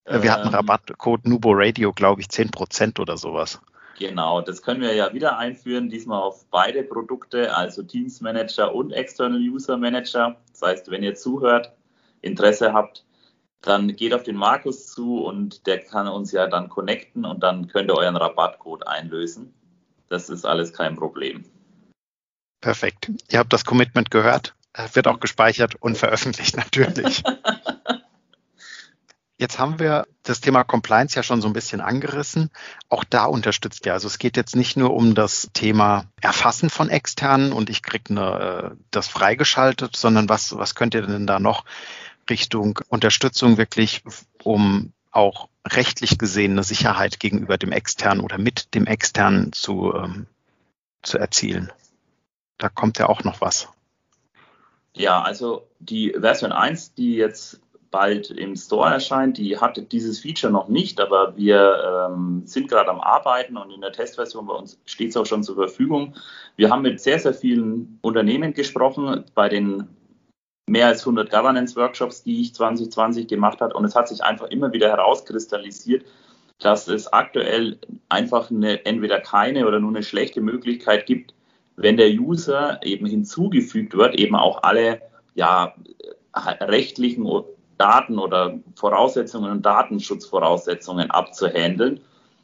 Äh, 0.04 0.22
wir 0.22 0.32
hatten 0.32 0.50
ähm, 0.50 0.54
Rabattcode 0.54 1.26
Nubo 1.26 1.52
Radio, 1.54 1.92
glaube 1.92 2.22
ich, 2.22 2.28
10% 2.28 3.00
oder 3.00 3.18
sowas. 3.18 3.60
Genau, 3.98 4.42
das 4.42 4.62
können 4.62 4.82
wir 4.82 4.94
ja 4.94 5.14
wieder 5.14 5.38
einführen, 5.38 5.90
diesmal 5.90 6.22
auf 6.22 6.46
beide 6.52 6.84
Produkte, 6.84 7.56
also 7.56 7.82
Teams 7.82 8.22
Manager 8.22 8.76
und 8.76 8.92
External 8.92 9.40
User 9.40 9.78
Manager. 9.78 10.36
Das 10.52 10.62
heißt, 10.62 10.92
wenn 10.92 11.02
ihr 11.02 11.16
zuhört, 11.16 11.72
Interesse 12.22 12.74
habt, 12.74 13.06
dann 13.68 13.96
geht 13.96 14.14
auf 14.14 14.24
den 14.24 14.36
Markus 14.36 14.88
zu 14.88 15.24
und 15.24 15.66
der 15.68 15.80
kann 15.80 16.08
uns 16.08 16.32
ja 16.32 16.48
dann 16.48 16.70
connecten 16.70 17.26
und 17.26 17.42
dann 17.42 17.68
könnt 17.68 17.90
ihr 17.90 17.96
euren 17.96 18.16
Rabattcode 18.16 18.88
einlösen. 18.88 19.54
Das 20.08 20.30
ist 20.30 20.46
alles 20.46 20.72
kein 20.72 20.96
Problem. 20.96 21.44
Perfekt. 22.62 23.12
Ihr 23.30 23.40
habt 23.40 23.54
das 23.54 23.66
Commitment 23.66 24.12
gehört. 24.12 24.56
Wird 24.94 25.08
auch 25.08 25.20
gespeichert 25.20 25.76
und 25.76 25.98
veröffentlicht 25.98 26.58
natürlich. 26.58 27.24
Jetzt 29.38 29.60
haben 29.60 29.80
wir 29.80 30.06
das 30.24 30.40
Thema 30.40 30.64
Compliance 30.64 31.16
ja 31.16 31.22
schon 31.22 31.42
so 31.42 31.48
ein 31.48 31.54
bisschen 31.54 31.82
angerissen. 31.82 32.52
Auch 32.88 33.04
da 33.04 33.26
unterstützt 33.26 33.86
ihr. 33.86 33.92
Also 33.92 34.08
es 34.08 34.18
geht 34.18 34.38
jetzt 34.38 34.56
nicht 34.56 34.78
nur 34.78 34.94
um 34.94 35.14
das 35.14 35.50
Thema 35.54 36.06
Erfassen 36.22 36.70
von 36.70 36.90
externen 36.90 37.52
und 37.52 37.70
ich 37.70 37.84
kriege 37.84 38.14
äh, 38.14 38.76
das 38.92 39.10
freigeschaltet, 39.10 39.98
sondern 39.98 40.30
was, 40.30 40.58
was 40.58 40.74
könnt 40.74 40.94
ihr 40.94 41.02
denn 41.02 41.28
da 41.28 41.40
noch 41.40 41.66
Richtung 42.30 42.80
Unterstützung 42.90 43.58
wirklich, 43.58 44.04
um 44.44 44.94
auch 45.12 45.50
rechtlich 45.68 46.18
gesehen 46.18 46.54
eine 46.54 46.64
Sicherheit 46.64 47.20
gegenüber 47.20 47.58
dem 47.58 47.72
externen 47.72 48.24
oder 48.24 48.38
mit 48.38 48.74
dem 48.76 48.86
externen 48.86 49.54
zu, 49.54 49.94
ähm, 49.96 50.28
zu 51.02 51.18
erzielen. 51.18 51.72
Da 52.58 52.70
kommt 52.70 53.00
ja 53.00 53.08
auch 53.08 53.24
noch 53.24 53.42
was. 53.42 53.70
Ja, 54.94 55.22
also 55.22 55.68
die 55.80 56.16
Version 56.18 56.52
1, 56.52 56.94
die 56.94 57.16
jetzt 57.16 57.60
bald 57.92 58.30
im 58.30 58.56
Store 58.58 58.92
erscheint, 58.92 59.38
die 59.38 59.58
hat 59.58 59.92
dieses 59.94 60.20
Feature 60.20 60.52
noch 60.52 60.68
nicht, 60.68 61.00
aber 61.00 61.38
wir 61.38 62.10
ähm, 62.10 62.42
sind 62.46 62.68
gerade 62.68 62.90
am 62.90 63.00
Arbeiten 63.00 63.56
und 63.56 63.72
in 63.72 63.80
der 63.80 63.94
Testversion 63.94 64.48
bei 64.48 64.54
uns 64.54 64.78
steht 64.86 65.12
es 65.12 65.18
auch 65.18 65.26
schon 65.26 65.44
zur 65.44 65.56
Verfügung. 65.56 66.16
Wir 66.58 66.70
haben 66.70 66.82
mit 66.82 67.00
sehr, 67.00 67.20
sehr 67.20 67.34
vielen 67.34 68.00
Unternehmen 68.02 68.54
gesprochen 68.54 69.24
bei 69.34 69.48
den 69.48 69.88
mehr 70.68 70.88
als 70.88 71.02
100 71.02 71.30
Governance-Workshops, 71.30 72.24
die 72.24 72.42
ich 72.42 72.56
2020 72.56 73.28
gemacht 73.28 73.62
habe 73.62 73.76
und 73.76 73.86
es 73.86 73.96
hat 73.96 74.08
sich 74.08 74.24
einfach 74.24 74.48
immer 74.48 74.74
wieder 74.74 74.90
herauskristallisiert, 74.90 76.06
dass 76.60 76.88
es 76.88 77.12
aktuell 77.12 77.78
einfach 78.10 78.50
eine, 78.50 78.86
entweder 78.86 79.20
keine 79.20 79.68
oder 79.68 79.80
nur 79.80 79.92
eine 79.92 80.04
schlechte 80.04 80.42
Möglichkeit 80.42 81.06
gibt, 81.06 81.34
wenn 81.76 81.98
der 81.98 82.10
User 82.10 82.80
eben 82.84 83.06
hinzugefügt 83.06 83.94
wird, 83.96 84.16
eben 84.16 84.36
auch 84.36 84.64
alle 84.64 85.02
ja, 85.36 85.76
rechtlichen 86.34 87.28
Daten 87.78 88.18
oder 88.18 88.58
Voraussetzungen 88.76 89.52
und 89.52 89.66
Datenschutzvoraussetzungen 89.66 91.12
abzuhandeln. 91.12 92.00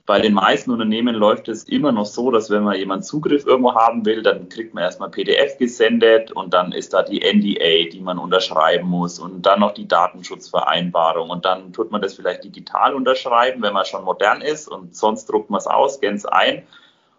Bei 0.06 0.20
den 0.20 0.34
meisten 0.34 0.72
Unternehmen 0.72 1.16
läuft 1.16 1.48
es 1.48 1.64
immer 1.66 1.92
noch 1.92 2.06
so, 2.06 2.32
dass 2.32 2.50
wenn 2.50 2.64
man 2.64 2.76
jemand 2.76 3.06
Zugriff 3.06 3.46
irgendwo 3.46 3.76
haben 3.76 4.06
will, 4.06 4.24
dann 4.24 4.50
kriegt 4.50 4.74
man 4.74 4.84
erstmal 4.84 5.12
PDF 5.12 5.58
gesendet 5.58 6.32
und 6.32 6.54
dann 6.54 6.72
ist 6.72 6.94
da 6.94 7.04
die 7.04 7.20
NDA, 7.20 7.90
die 7.90 8.02
man 8.02 8.18
unterschreiben 8.18 8.88
muss 8.88 9.20
und 9.20 9.46
dann 9.46 9.60
noch 9.60 9.74
die 9.74 9.88
Datenschutzvereinbarung 9.88 11.30
und 11.30 11.46
dann 11.46 11.72
tut 11.72 11.92
man 11.92 12.02
das 12.02 12.16
vielleicht 12.16 12.44
digital 12.44 12.96
unterschreiben, 12.96 13.62
wenn 13.62 13.74
man 13.74 13.86
schon 13.86 14.04
modern 14.04 14.42
ist 14.42 14.68
und 14.68 14.96
sonst 14.96 15.26
druckt 15.26 15.52
man 15.52 15.60
es 15.60 15.68
aus, 15.68 15.96
scannt 15.96 16.32
ein. 16.32 16.64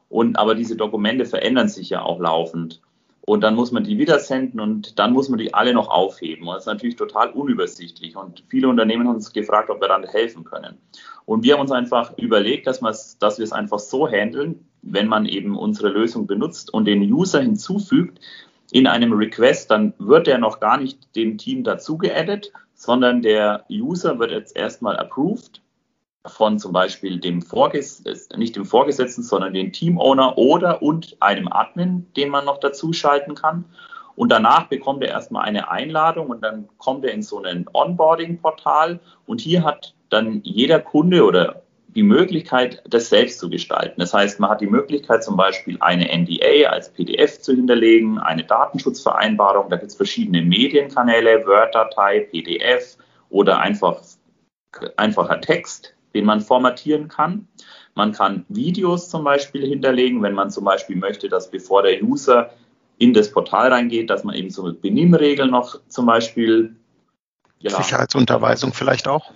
Und 0.09 0.37
aber 0.37 0.55
diese 0.55 0.77
Dokumente 0.77 1.25
verändern 1.25 1.69
sich 1.69 1.89
ja 1.89 2.03
auch 2.03 2.21
laufend. 2.21 2.81
Und 3.25 3.43
dann 3.43 3.55
muss 3.55 3.71
man 3.71 3.85
die 3.85 3.99
wieder 3.99 4.19
senden 4.19 4.59
und 4.59 4.99
dann 4.99 5.12
muss 5.12 5.29
man 5.29 5.38
die 5.38 5.55
alle 5.55 5.73
noch 5.73 5.88
aufheben. 5.88 6.49
Und 6.49 6.55
das 6.55 6.64
ist 6.64 6.67
natürlich 6.67 6.97
total 6.97 7.31
unübersichtlich. 7.31 8.17
Und 8.17 8.43
viele 8.49 8.69
Unternehmen 8.69 9.07
haben 9.07 9.14
uns 9.14 9.33
gefragt, 9.33 9.71
ob 9.71 9.81
wir 9.81 9.88
dann 9.88 10.05
helfen 10.05 10.43
können. 10.43 10.79
Und 11.25 11.45
wir 11.45 11.55
haben 11.55 11.61
uns 11.61 11.71
einfach 11.71 12.19
überlegt, 12.19 12.67
dass, 12.67 12.83
wir 12.83 12.91
es 12.91 13.52
einfach 13.52 13.79
so 13.79 14.09
handeln, 14.09 14.67
wenn 14.83 15.07
man 15.07 15.26
eben 15.26 15.57
unsere 15.57 15.88
Lösung 15.88 16.26
benutzt 16.26 16.75
und 16.75 16.87
den 16.87 17.00
User 17.12 17.41
hinzufügt 17.41 18.19
in 18.73 18.88
einem 18.88 19.12
Request, 19.12 19.71
dann 19.71 19.95
wird 19.99 20.26
er 20.26 20.38
noch 20.38 20.59
gar 20.59 20.79
nicht 20.79 21.14
dem 21.14 21.38
Team 21.38 21.62
dazu 21.62 21.99
geaddet, 21.99 22.52
sondern 22.75 23.23
der 23.23 23.64
User 23.71 24.19
wird 24.19 24.33
jetzt 24.33 24.57
erstmal 24.57 24.97
approved 24.97 25.62
von 26.26 26.59
zum 26.59 26.73
Beispiel 26.73 27.19
dem 27.19 27.43
Vorgesetzten, 27.43 28.38
nicht 28.38 28.55
dem 28.55 28.64
Vorgesetzten, 28.64 29.23
sondern 29.23 29.55
dem 29.55 29.73
Teamowner 29.73 30.38
oder 30.38 30.83
und 30.83 31.17
einem 31.21 31.49
Admin, 31.49 32.07
den 32.17 32.29
man 32.29 32.45
noch 32.45 32.61
dazu 32.61 32.93
schalten 32.93 33.35
kann. 33.35 33.64
Und 34.14 34.31
danach 34.31 34.69
bekommt 34.69 35.02
er 35.02 35.11
erstmal 35.11 35.45
eine 35.45 35.71
Einladung 35.71 36.29
und 36.29 36.43
dann 36.43 36.69
kommt 36.79 37.05
er 37.05 37.12
in 37.12 37.23
so 37.23 37.43
ein 37.43 37.67
Onboarding-Portal 37.73 39.00
und 39.26 39.41
hier 39.41 39.64
hat 39.64 39.95
dann 40.11 40.43
jeder 40.45 40.79
Kunde 40.81 41.25
oder 41.25 41.62
die 41.88 42.02
Möglichkeit, 42.02 42.83
das 42.88 43.09
selbst 43.09 43.38
zu 43.38 43.50
gestalten. 43.50 44.00
Das 44.00 44.14
heißt, 44.14 44.38
man 44.38 44.50
hat 44.50 44.61
die 44.61 44.67
Möglichkeit, 44.67 45.25
zum 45.25 45.37
Beispiel 45.37 45.76
eine 45.81 46.07
NDA 46.07 46.71
als 46.71 46.91
PDF 46.91 47.41
zu 47.41 47.52
hinterlegen, 47.52 48.19
eine 48.19 48.45
Datenschutzvereinbarung. 48.45 49.69
Da 49.69 49.76
gibt 49.76 49.91
es 49.91 49.97
verschiedene 49.97 50.43
Medienkanäle, 50.43 51.47
Word-Datei, 51.47 52.21
PDF 52.31 52.97
oder 53.29 53.59
einfach, 53.59 54.00
einfacher 54.97 55.41
Text 55.41 55.95
den 56.14 56.25
man 56.25 56.40
formatieren 56.40 57.09
kann. 57.09 57.49
Man 57.95 58.12
kann 58.12 58.45
Videos 58.49 59.11
zum 59.11 59.25
Beispiel 59.25 59.66
hinterlegen, 59.66 60.23
wenn 60.23 60.35
man 60.35 60.50
zum 60.50 60.64
Beispiel 60.64 60.97
möchte, 60.97 61.28
dass 61.28 61.50
bevor 61.50 61.83
der 61.83 62.02
User 62.02 62.50
in 62.99 63.12
das 63.12 63.33
Portal 63.33 63.73
reingeht, 63.73 64.11
dass 64.11 64.25
man 64.25 64.35
eben 64.35 64.50
so 64.50 64.62
mit 64.62 64.81
Benimmregeln 64.81 65.50
noch 65.50 65.81
zum 65.88 66.07
Beispiel. 66.07 66.76
Ja, 67.59 67.71
Sicherheitsunterweisung 67.71 68.73
vielleicht 68.73 69.09
auch, 69.09 69.33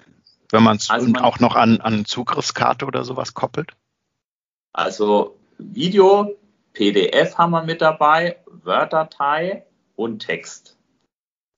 wenn 0.51 0.63
man 0.63 0.77
es 0.77 0.91
also 0.91 1.13
auch 1.21 1.39
noch 1.39 1.55
an, 1.55 1.81
an 1.81 2.05
Zugriffskarte 2.05 2.87
oder 2.87 3.05
sowas 3.05 3.35
koppelt. 3.35 3.73
Also 4.73 5.37
Video, 5.59 6.37
PDF 6.73 7.39
haben 7.39 7.53
wir 7.53 7.63
mit 7.63 7.81
dabei, 7.81 8.37
Word-Datei 8.65 9.65
und 9.97 10.21
Text. 10.21 10.76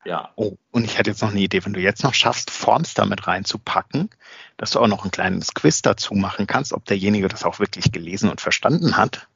Ja. 0.08 0.30
Oh, 0.36 0.56
und 0.70 0.84
ich 0.84 0.96
hätte 0.96 1.10
jetzt 1.10 1.20
noch 1.20 1.32
eine 1.32 1.40
Idee, 1.40 1.62
wenn 1.66 1.74
du 1.74 1.80
jetzt 1.80 2.02
noch 2.02 2.14
schaffst, 2.14 2.50
Forms 2.50 2.94
damit 2.94 3.26
reinzupacken, 3.26 4.08
dass 4.56 4.70
du 4.70 4.78
auch 4.78 4.86
noch 4.86 5.04
ein 5.04 5.10
kleines 5.10 5.52
Quiz 5.52 5.82
dazu 5.82 6.14
machen 6.14 6.46
kannst, 6.46 6.72
ob 6.72 6.86
derjenige 6.86 7.28
das 7.28 7.44
auch 7.44 7.60
wirklich 7.60 7.92
gelesen 7.92 8.30
und 8.30 8.40
verstanden 8.40 8.96
hat. 8.96 9.28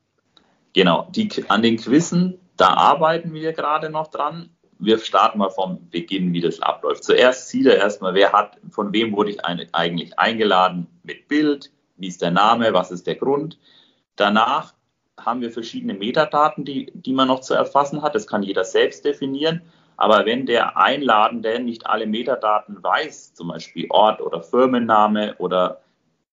Genau, 0.72 1.08
die, 1.14 1.28
an 1.48 1.60
den 1.60 1.76
Quizzen, 1.76 2.38
da 2.56 2.68
arbeiten 2.68 3.34
wir 3.34 3.52
gerade 3.52 3.90
noch 3.90 4.06
dran. 4.06 4.48
Wir 4.78 4.98
starten 4.98 5.36
mal 5.36 5.50
vom 5.50 5.90
Beginn, 5.90 6.32
wie 6.32 6.40
das 6.40 6.62
abläuft. 6.62 7.04
Zuerst 7.04 7.50
sieht 7.50 7.66
er 7.66 7.76
erstmal, 7.76 8.14
wer 8.14 8.32
hat, 8.32 8.56
von 8.70 8.94
wem 8.94 9.14
wurde 9.14 9.32
ich 9.32 9.44
eigentlich 9.44 10.18
eingeladen 10.18 10.86
mit 11.02 11.28
Bild, 11.28 11.70
wie 11.98 12.08
ist 12.08 12.22
der 12.22 12.30
Name, 12.30 12.72
was 12.72 12.90
ist 12.90 13.06
der 13.06 13.16
Grund. 13.16 13.58
Danach 14.16 14.72
haben 15.20 15.42
wir 15.42 15.50
verschiedene 15.50 15.92
Metadaten, 15.92 16.64
die, 16.64 16.90
die 16.94 17.12
man 17.12 17.28
noch 17.28 17.40
zu 17.40 17.52
erfassen 17.52 18.00
hat. 18.00 18.14
Das 18.14 18.26
kann 18.26 18.42
jeder 18.42 18.64
selbst 18.64 19.04
definieren. 19.04 19.60
Aber 19.96 20.26
wenn 20.26 20.46
der 20.46 20.76
Einladende 20.76 21.60
nicht 21.60 21.86
alle 21.86 22.06
Metadaten 22.06 22.82
weiß, 22.82 23.34
zum 23.34 23.48
Beispiel 23.48 23.86
Ort 23.90 24.20
oder 24.20 24.42
Firmenname 24.42 25.36
oder 25.38 25.80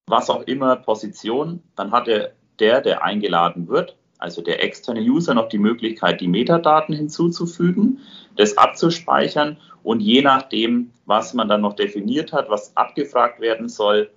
was 0.07 0.29
auch 0.29 0.43
immer, 0.43 0.75
Position, 0.75 1.61
dann 1.75 1.91
hat 1.91 2.07
der, 2.07 2.33
der, 2.59 3.03
eingeladen 3.03 3.67
wird, 3.67 3.95
also 4.17 4.41
der 4.41 4.63
externe 4.63 5.01
User, 5.01 5.33
noch 5.33 5.49
die 5.49 5.59
Möglichkeit, 5.59 6.19
die 6.19 6.27
Metadaten 6.27 6.95
hinzuzufügen, 6.95 7.99
das 8.35 8.57
abzuspeichern 8.57 9.57
und 9.83 10.01
je 10.01 10.21
nachdem, 10.21 10.91
was 11.05 11.33
man 11.33 11.47
dann 11.47 11.61
noch 11.61 11.75
definiert 11.75 12.33
hat, 12.33 12.49
was 12.49 12.75
abgefragt 12.75 13.39
werden 13.39 13.69
soll, 13.69 14.09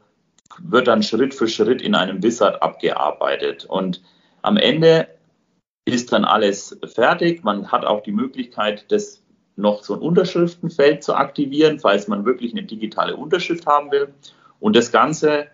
wird 0.59 0.89
dann 0.89 1.03
Schritt 1.03 1.35
für 1.35 1.49
Schritt 1.49 1.81
in 1.81 1.95
einem 1.95 2.23
Wizard 2.23 2.63
abgearbeitet. 2.63 3.65
Und 3.65 4.03
am 4.43 4.57
Ende 4.57 5.09
ist 5.85 6.13
dann 6.13 6.25
alles 6.25 6.79
fertig. 6.85 7.43
Man 7.45 7.73
hat 7.73 7.85
auch 7.85 8.03
die 8.03 8.13
Möglichkeit, 8.13 8.91
das 8.91 9.22
noch 9.57 9.83
so 9.83 9.95
ein 9.95 10.01
Unterschriftenfeld 10.01 11.03
zu 11.03 11.15
aktivieren, 11.15 11.79
falls 11.79 12.09
man 12.09 12.25
wirklich 12.25 12.53
eine 12.53 12.63
digitale 12.63 13.17
Unterschrift 13.17 13.67
haben 13.67 13.91
will. 13.91 14.09
Und 14.61 14.77
das 14.77 14.93
Ganze, 14.93 15.49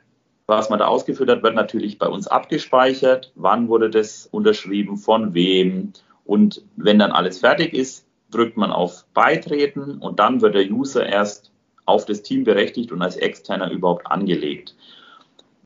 was 0.46 0.70
man 0.70 0.78
da 0.78 0.86
ausgeführt 0.86 1.30
hat, 1.30 1.42
wird 1.42 1.54
natürlich 1.54 1.98
bei 1.98 2.06
uns 2.06 2.28
abgespeichert. 2.28 3.32
Wann 3.34 3.68
wurde 3.68 3.90
das 3.90 4.26
unterschrieben, 4.30 4.96
von 4.96 5.34
wem? 5.34 5.92
Und 6.24 6.62
wenn 6.76 6.98
dann 6.98 7.12
alles 7.12 7.38
fertig 7.38 7.72
ist, 7.74 8.06
drückt 8.30 8.56
man 8.56 8.70
auf 8.70 9.04
Beitreten 9.14 9.98
und 9.98 10.20
dann 10.20 10.40
wird 10.42 10.54
der 10.54 10.70
User 10.70 11.06
erst 11.06 11.50
auf 11.86 12.04
das 12.04 12.22
Team 12.22 12.44
berechtigt 12.44 12.92
und 12.92 13.00
als 13.00 13.16
Externer 13.16 13.70
überhaupt 13.70 14.06
angelegt. 14.06 14.74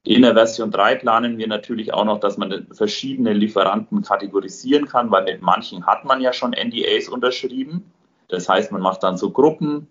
In 0.04 0.22
der 0.22 0.34
Version 0.34 0.70
3 0.70 0.96
planen 0.96 1.38
wir 1.38 1.46
natürlich 1.48 1.92
auch 1.94 2.04
noch, 2.04 2.18
dass 2.18 2.36
man 2.36 2.66
verschiedene 2.72 3.32
Lieferanten 3.32 4.02
kategorisieren 4.02 4.86
kann, 4.86 5.10
weil 5.10 5.24
mit 5.24 5.42
manchen 5.42 5.86
hat 5.86 6.04
man 6.04 6.20
ja 6.20 6.32
schon 6.32 6.52
NDAs 6.52 7.08
unterschrieben 7.08 7.84
das 8.32 8.48
heißt, 8.48 8.72
man 8.72 8.80
macht 8.80 9.02
dann 9.02 9.18
so 9.18 9.30
Gruppen, 9.30 9.88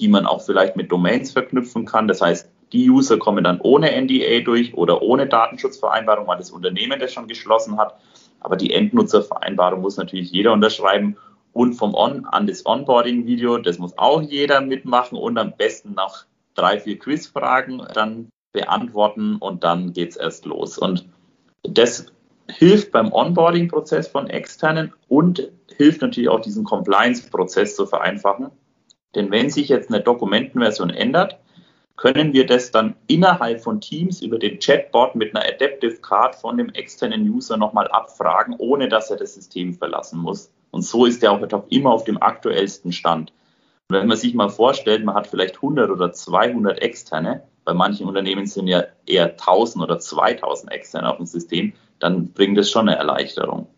die 0.00 0.06
man 0.06 0.24
auch 0.24 0.40
vielleicht 0.40 0.76
mit 0.76 0.92
Domains 0.92 1.32
verknüpfen 1.32 1.84
kann. 1.84 2.06
Das 2.06 2.20
heißt, 2.20 2.48
die 2.72 2.88
User 2.88 3.18
kommen 3.18 3.42
dann 3.42 3.60
ohne 3.60 3.90
NDA 4.00 4.40
durch 4.44 4.74
oder 4.74 5.02
ohne 5.02 5.26
Datenschutzvereinbarung, 5.26 6.28
weil 6.28 6.38
das 6.38 6.52
Unternehmen 6.52 7.00
das 7.00 7.12
schon 7.12 7.26
geschlossen 7.26 7.78
hat. 7.78 7.98
Aber 8.38 8.56
die 8.56 8.72
Endnutzervereinbarung 8.72 9.80
muss 9.80 9.96
natürlich 9.96 10.30
jeder 10.30 10.52
unterschreiben. 10.52 11.16
Und 11.52 11.74
vom 11.74 11.92
On 11.94 12.24
an 12.26 12.46
das 12.46 12.64
Onboarding-Video, 12.64 13.58
das 13.58 13.78
muss 13.78 13.98
auch 13.98 14.22
jeder 14.22 14.60
mitmachen 14.60 15.18
und 15.18 15.36
am 15.36 15.52
besten 15.56 15.94
noch 15.94 16.24
drei, 16.54 16.78
vier 16.78 16.98
Quizfragen 16.98 17.82
dann 17.94 18.28
beantworten 18.52 19.36
und 19.36 19.64
dann 19.64 19.92
geht 19.92 20.10
es 20.10 20.16
erst 20.16 20.46
los. 20.46 20.78
Und 20.78 21.04
das 21.64 22.06
hilft 22.48 22.92
beim 22.92 23.12
Onboarding-Prozess 23.12 24.06
von 24.06 24.28
externen 24.28 24.92
und 25.08 25.50
hilft 25.76 26.02
natürlich 26.02 26.28
auch 26.28 26.40
diesen 26.40 26.64
Compliance-Prozess 26.64 27.76
zu 27.76 27.86
vereinfachen. 27.86 28.50
Denn 29.14 29.30
wenn 29.30 29.50
sich 29.50 29.68
jetzt 29.68 29.90
eine 29.90 30.00
Dokumentenversion 30.00 30.90
ändert, 30.90 31.38
können 31.96 32.32
wir 32.32 32.46
das 32.46 32.70
dann 32.70 32.96
innerhalb 33.06 33.60
von 33.60 33.80
Teams 33.80 34.22
über 34.22 34.38
den 34.38 34.58
Chatbot 34.58 35.14
mit 35.14 35.36
einer 35.36 35.46
Adaptive 35.46 35.96
Card 35.96 36.34
von 36.34 36.56
dem 36.56 36.70
externen 36.70 37.28
User 37.28 37.56
nochmal 37.56 37.88
abfragen, 37.88 38.54
ohne 38.58 38.88
dass 38.88 39.10
er 39.10 39.18
das 39.18 39.34
System 39.34 39.74
verlassen 39.74 40.18
muss. 40.18 40.52
Und 40.70 40.82
so 40.82 41.04
ist 41.04 41.22
er 41.22 41.32
auch 41.32 41.64
immer 41.68 41.90
auf 41.92 42.04
dem 42.04 42.20
aktuellsten 42.20 42.92
Stand. 42.92 43.32
Und 43.88 43.96
wenn 43.96 44.06
man 44.06 44.16
sich 44.16 44.34
mal 44.34 44.48
vorstellt, 44.48 45.04
man 45.04 45.14
hat 45.14 45.26
vielleicht 45.26 45.56
100 45.56 45.90
oder 45.90 46.12
200 46.12 46.80
externe, 46.80 47.42
bei 47.64 47.74
manchen 47.74 48.08
Unternehmen 48.08 48.46
sind 48.46 48.66
ja 48.66 48.84
eher 49.06 49.30
1000 49.32 49.84
oder 49.84 49.98
2000 49.98 50.72
externe 50.72 51.10
auf 51.10 51.18
dem 51.18 51.26
System, 51.26 51.74
dann 51.98 52.32
bringt 52.32 52.58
es 52.58 52.70
schon 52.70 52.88
eine 52.88 52.98
Erleichterung. 52.98 53.68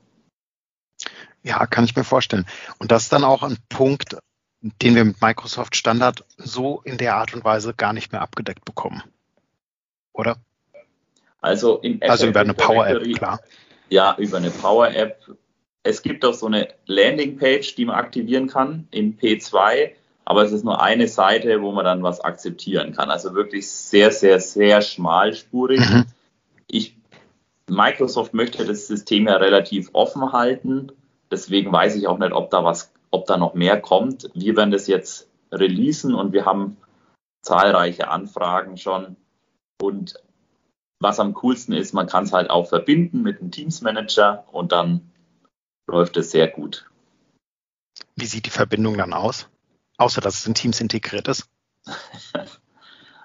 Ja, 1.45 1.67
kann 1.67 1.85
ich 1.85 1.95
mir 1.95 2.05
vorstellen. 2.05 2.47
Und 2.79 2.91
das 2.91 3.05
ist 3.05 3.13
dann 3.13 3.23
auch 3.23 3.43
ein 3.43 3.59
Punkt, 3.69 4.17
den 4.61 4.95
wir 4.97 5.05
mit 5.05 5.21
Microsoft 5.21 5.77
Standard 5.77 6.25
so 6.37 6.81
in 6.85 6.99
der 6.99 7.17
Art 7.17 7.35
und 7.35 7.45
Weise 7.45 7.75
gar 7.75 7.93
nicht 7.93 8.11
mehr 8.13 8.23
abgedeckt 8.23 8.65
bekommen. 8.65 9.03
Oder? 10.13 10.37
Also, 11.41 11.79
in 11.79 12.03
also 12.03 12.27
über 12.27 12.41
eine 12.41 12.55
Power-App, 12.55 13.05
klar. 13.15 13.41
Ja, 13.91 14.17
über 14.19 14.39
eine 14.39 14.51
Power-App 14.51 15.37
es 15.85 16.03
gibt 16.03 16.25
auch 16.25 16.35
so 16.35 16.47
eine 16.47 16.69
Landingpage, 16.87 17.77
die 17.77 17.85
man 17.85 17.97
aktivieren 17.97 18.49
kann 18.49 18.89
in 18.91 19.17
P2, 19.19 19.91
aber 20.25 20.43
es 20.43 20.51
ist 20.51 20.65
nur 20.65 20.83
eine 20.83 21.07
Seite, 21.07 21.61
wo 21.61 21.71
man 21.73 21.85
dann 21.85 22.03
was 22.03 22.23
akzeptieren 22.23 22.95
kann. 22.95 23.11
Also 23.11 23.35
wirklich 23.35 23.71
sehr, 23.71 24.11
sehr, 24.11 24.41
sehr 24.41 24.81
schmalspurig. 24.81 25.81
Mhm. 25.81 26.07
Ich, 26.67 26.97
Microsoft 27.69 28.33
möchte 28.33 28.65
das 28.65 28.87
System 28.87 29.29
ja 29.29 29.37
relativ 29.37 29.91
offen 29.93 30.33
halten. 30.33 30.91
Deswegen 31.35 31.73
weiß 31.73 31.97
ich 31.97 32.07
auch 32.07 32.19
nicht, 32.19 32.31
ob 32.33 32.51
da 32.51 32.63
was, 32.63 32.93
ob 33.11 33.27
da 33.27 33.37
noch 33.37 33.55
mehr 33.55 33.81
kommt. 33.81 34.31
Wir 34.35 34.57
werden 34.57 34.71
das 34.71 34.87
jetzt 34.87 35.29
releasen 35.51 36.15
und 36.15 36.33
wir 36.33 36.45
haben 36.47 36.77
zahlreiche 37.43 38.07
Anfragen 38.07 38.77
schon. 38.77 39.17
Und 39.83 40.15
was 41.01 41.19
am 41.19 41.35
coolsten 41.35 41.73
ist, 41.73 41.93
man 41.93 42.07
kann 42.07 42.23
es 42.23 42.33
halt 42.33 42.51
auch 42.51 42.69
verbinden 42.69 43.23
mit 43.23 43.41
einem 43.41 43.51
Teams 43.51 43.81
Manager 43.81 44.45
und 44.53 44.71
dann 44.71 45.11
läuft 45.89 46.17
es 46.17 46.31
sehr 46.31 46.47
gut. 46.47 46.89
Wie 48.15 48.27
sieht 48.27 48.47
die 48.47 48.51
Verbindung 48.51 48.97
dann 48.97 49.13
aus? 49.13 49.49
Außer 49.97 50.21
dass 50.21 50.37
es 50.37 50.47
in 50.47 50.55
Teams 50.55 50.81
integriert 50.81 51.27
ist? 51.27 51.49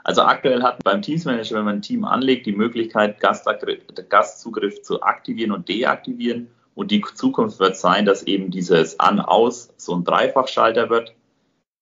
Also 0.01 0.23
aktuell 0.23 0.63
hat 0.63 0.83
beim 0.83 1.03
Teams 1.03 1.25
Manager, 1.25 1.57
wenn 1.57 1.65
man 1.65 1.75
ein 1.75 1.81
Team 1.83 2.03
anlegt, 2.03 2.47
die 2.47 2.51
Möglichkeit, 2.51 3.19
Gastzugriff 3.19 4.81
zu 4.81 5.03
aktivieren 5.03 5.51
und 5.51 5.69
deaktivieren. 5.69 6.49
Und 6.79 6.91
die 6.91 7.03
Zukunft 7.13 7.59
wird 7.59 7.75
sein, 7.75 8.05
dass 8.05 8.24
eben 8.24 8.51
dieses 8.51 9.01
An-Aus 9.01 9.67
so 9.75 9.93
ein 9.93 10.05
Dreifachschalter 10.05 10.89
wird. 10.89 11.13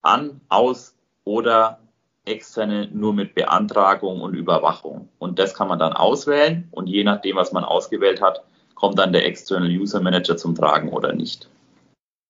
An, 0.01 0.41
aus 0.49 0.95
oder 1.23 1.77
externe 2.25 2.89
nur 2.91 3.13
mit 3.13 3.35
Beantragung 3.35 4.21
und 4.21 4.33
Überwachung. 4.33 5.07
Und 5.19 5.37
das 5.37 5.53
kann 5.53 5.67
man 5.67 5.77
dann 5.77 5.93
auswählen 5.93 6.67
und 6.71 6.87
je 6.87 7.03
nachdem, 7.03 7.35
was 7.35 7.51
man 7.51 7.63
ausgewählt 7.63 8.23
hat, 8.23 8.41
kommt 8.73 8.97
dann 8.97 9.13
der 9.13 9.27
External 9.27 9.69
User 9.69 10.01
Manager 10.01 10.35
zum 10.35 10.55
Tragen 10.55 10.89
oder 10.89 11.13
nicht. 11.13 11.47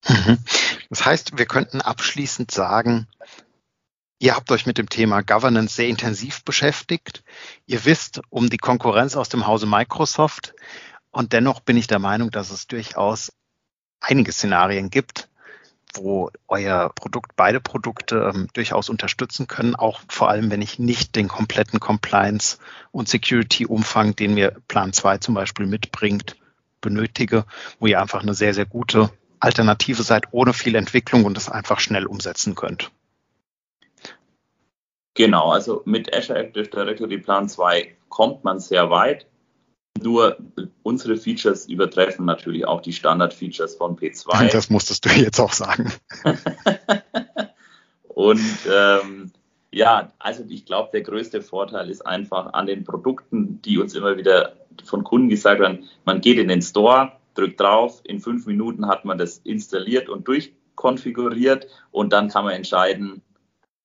Mhm. 0.06 0.38
Das 0.90 1.06
heißt, 1.06 1.38
wir 1.38 1.46
könnten 1.46 1.80
abschließend 1.80 2.52
sagen, 2.52 3.08
ihr 4.20 4.36
habt 4.36 4.52
euch 4.52 4.66
mit 4.66 4.78
dem 4.78 4.90
Thema 4.90 5.22
Governance 5.22 5.74
sehr 5.74 5.88
intensiv 5.88 6.44
beschäftigt. 6.44 7.24
Ihr 7.66 7.86
wisst 7.86 8.20
um 8.30 8.50
die 8.50 8.58
Konkurrenz 8.58 9.16
aus 9.16 9.30
dem 9.30 9.48
Hause 9.48 9.68
Microsoft. 9.68 10.54
Und 11.12 11.34
dennoch 11.34 11.62
bin 11.62 11.78
ich 11.78 11.88
der 11.88 12.00
Meinung, 12.00 12.32
dass 12.32 12.52
es 12.52 12.68
durchaus 12.68 13.32
einige 14.00 14.32
Szenarien 14.32 14.90
gibt, 14.90 15.30
wo 15.96 16.30
euer 16.48 16.92
Produkt, 16.94 17.36
beide 17.36 17.60
Produkte 17.60 18.32
ähm, 18.34 18.48
durchaus 18.54 18.90
unterstützen 18.90 19.48
können, 19.48 19.76
auch 19.76 20.02
vor 20.10 20.30
allem, 20.30 20.52
wenn 20.52 20.62
ich 20.62 20.80
nicht 20.80 21.16
den 21.16 21.28
kompletten 21.28 21.80
Compliance- 21.80 22.58
und 22.92 23.10
Security-Umfang, 23.10 24.16
den 24.16 24.34
mir 24.34 24.56
Plan 24.68 24.94
2 24.94 25.18
zum 25.20 25.34
Beispiel 25.34 25.66
mitbringt, 25.66 26.36
benötige, 26.82 27.46
wo 27.80 27.88
ihr 27.88 28.02
einfach 28.02 28.22
eine 28.22 28.34
sehr, 28.34 28.54
sehr 28.54 28.66
gute 28.66 29.10
Alternative 29.40 30.04
seid, 30.04 30.26
ohne 30.32 30.54
viel 30.54 30.76
Entwicklung 30.76 31.26
und 31.26 31.38
es 31.38 31.50
einfach 31.50 31.80
schnell 31.80 32.06
umsetzen 32.06 32.56
könnt. 32.56 32.92
Genau, 35.14 35.52
also 35.52 35.82
mit 35.86 36.16
Azure 36.16 36.38
Active 36.38 36.68
Directory 36.68 37.18
Plan 37.18 37.50
2 37.50 37.96
kommt 38.10 38.44
man 38.44 38.60
sehr 38.60 38.92
weit. 38.92 39.26
Nur 40.04 40.38
unsere 40.84 41.18
Features 41.18 41.68
übertreffen 41.68 42.26
natürlich 42.26 42.66
auch 42.66 42.82
die 42.82 42.94
Standard-Features 42.94 43.76
von 43.76 43.98
P2. 43.98 44.50
Das 44.52 44.70
musstest 44.70 45.06
du 45.06 45.10
jetzt 45.10 45.40
auch 45.40 45.54
sagen. 45.54 45.92
Und 48.08 48.42
ähm, 48.72 49.32
ja, 49.72 50.12
also 50.18 50.44
ich 50.48 50.66
glaube, 50.66 50.90
der 50.92 51.02
größte 51.02 51.42
Vorteil 51.42 51.90
ist 51.90 52.06
einfach 52.06 52.54
an 52.54 52.66
den 52.66 52.84
Produkten, 52.84 53.62
die 53.62 53.78
uns 53.78 53.94
immer 53.94 54.18
wieder 54.18 54.54
von 54.84 55.04
Kunden 55.04 55.30
gesagt 55.30 55.60
werden, 55.60 55.88
man 56.06 56.22
geht 56.22 56.38
in 56.38 56.48
den 56.48 56.62
Store, 56.62 57.12
drückt 57.36 57.60
drauf, 57.60 58.02
in 58.04 58.20
fünf 58.20 58.46
Minuten 58.46 58.88
hat 58.88 59.06
man 59.06 59.18
das 59.18 59.40
installiert 59.40 60.10
und 60.10 60.28
durchkonfiguriert 60.28 61.68
und 61.92 62.14
dann 62.14 62.30
kann 62.30 62.46
man 62.46 62.54
entscheiden, 62.54 63.22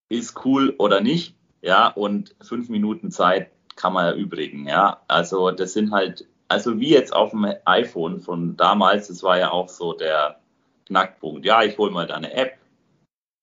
ist 0.09 0.45
cool 0.45 0.75
oder 0.79 1.01
nicht. 1.01 1.37
Ja, 1.61 1.89
und 1.89 2.35
fünf 2.41 2.69
Minuten 2.69 3.11
Zeit 3.11 3.51
kann 3.77 3.93
man 3.93 4.07
erübrigen. 4.07 4.67
Ja, 4.67 5.03
also 5.09 5.51
das 5.51 5.73
sind 5.73 5.93
halt, 5.93 6.27
also 6.49 6.81
wie 6.81 6.91
jetzt 6.91 7.15
auf 7.15 7.31
dem 7.31 7.47
iPhone 7.65 8.21
von 8.21 8.57
damals, 8.57 9.09
das 9.09 9.23
war 9.23 9.39
ja 9.39 9.51
auch 9.51 9.69
so 9.69 9.93
der 9.93 10.41
Knackpunkt. 10.87 11.45
Ja, 11.45 11.63
ich 11.63 11.79
hole 11.79 11.91
mal 11.91 12.07
da 12.07 12.15
eine 12.15 12.33
App 12.35 12.59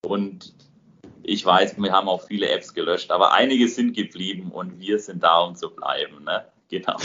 und 0.06 0.54
ich 1.24 1.46
weiß, 1.46 1.78
wir 1.78 1.92
haben 1.92 2.08
auch 2.08 2.26
viele 2.26 2.50
Apps 2.50 2.74
gelöscht, 2.74 3.12
aber 3.12 3.34
einige 3.34 3.68
sind 3.68 3.96
geblieben 3.96 4.52
und 4.52 4.80
wir 4.80 5.00
sind 5.00 5.24
da, 5.24 5.40
um 5.40 5.56
zu 5.56 5.70
bleiben. 5.70 6.24
Ne? 6.24 6.46
Genau. 6.70 6.96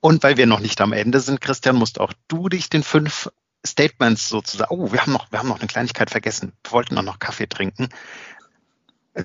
und 0.00 0.22
weil 0.22 0.36
wir 0.36 0.46
noch 0.46 0.60
nicht 0.60 0.80
am 0.80 0.92
Ende 0.92 1.20
sind, 1.20 1.40
Christian, 1.40 1.76
musst 1.76 2.00
auch 2.00 2.12
du 2.28 2.48
dich 2.48 2.68
den 2.68 2.82
fünf 2.82 3.30
Statements 3.66 4.28
sozusagen. 4.28 4.72
Oh, 4.72 4.92
wir 4.92 5.00
haben 5.00 5.12
noch, 5.12 5.32
wir 5.32 5.38
haben 5.38 5.48
noch 5.48 5.58
eine 5.58 5.66
Kleinigkeit 5.66 6.10
vergessen. 6.10 6.52
Wir 6.62 6.72
wollten 6.72 6.96
auch 6.96 7.02
noch 7.02 7.18
Kaffee 7.18 7.48
trinken. 7.48 7.88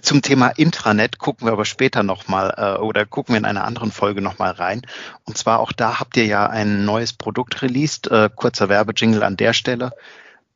Zum 0.01 0.21
Thema 0.21 0.49
Intranet 0.49 1.19
gucken 1.19 1.47
wir 1.47 1.53
aber 1.53 1.65
später 1.65 2.03
nochmal 2.03 2.53
äh, 2.57 2.81
oder 2.81 3.05
gucken 3.05 3.33
wir 3.33 3.39
in 3.39 3.45
einer 3.45 3.63
anderen 3.63 3.91
Folge 3.91 4.21
nochmal 4.21 4.51
rein. 4.51 4.81
Und 5.25 5.37
zwar 5.37 5.59
auch 5.59 5.71
da 5.71 5.99
habt 5.99 6.17
ihr 6.17 6.25
ja 6.25 6.47
ein 6.47 6.85
neues 6.85 7.13
Produkt 7.13 7.61
released. 7.61 8.07
Äh, 8.07 8.29
kurzer 8.35 8.69
Werbejingle 8.69 9.23
an 9.23 9.37
der 9.37 9.53
Stelle. 9.53 9.91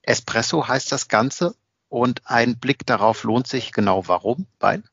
Espresso 0.02 0.68
heißt 0.68 0.92
das 0.92 1.08
Ganze 1.08 1.56
und 1.90 2.22
ein 2.26 2.58
Blick 2.58 2.86
darauf 2.86 3.24
lohnt 3.24 3.48
sich 3.48 3.72
genau 3.72 4.08
warum, 4.08 4.48
Bein? 4.60 4.84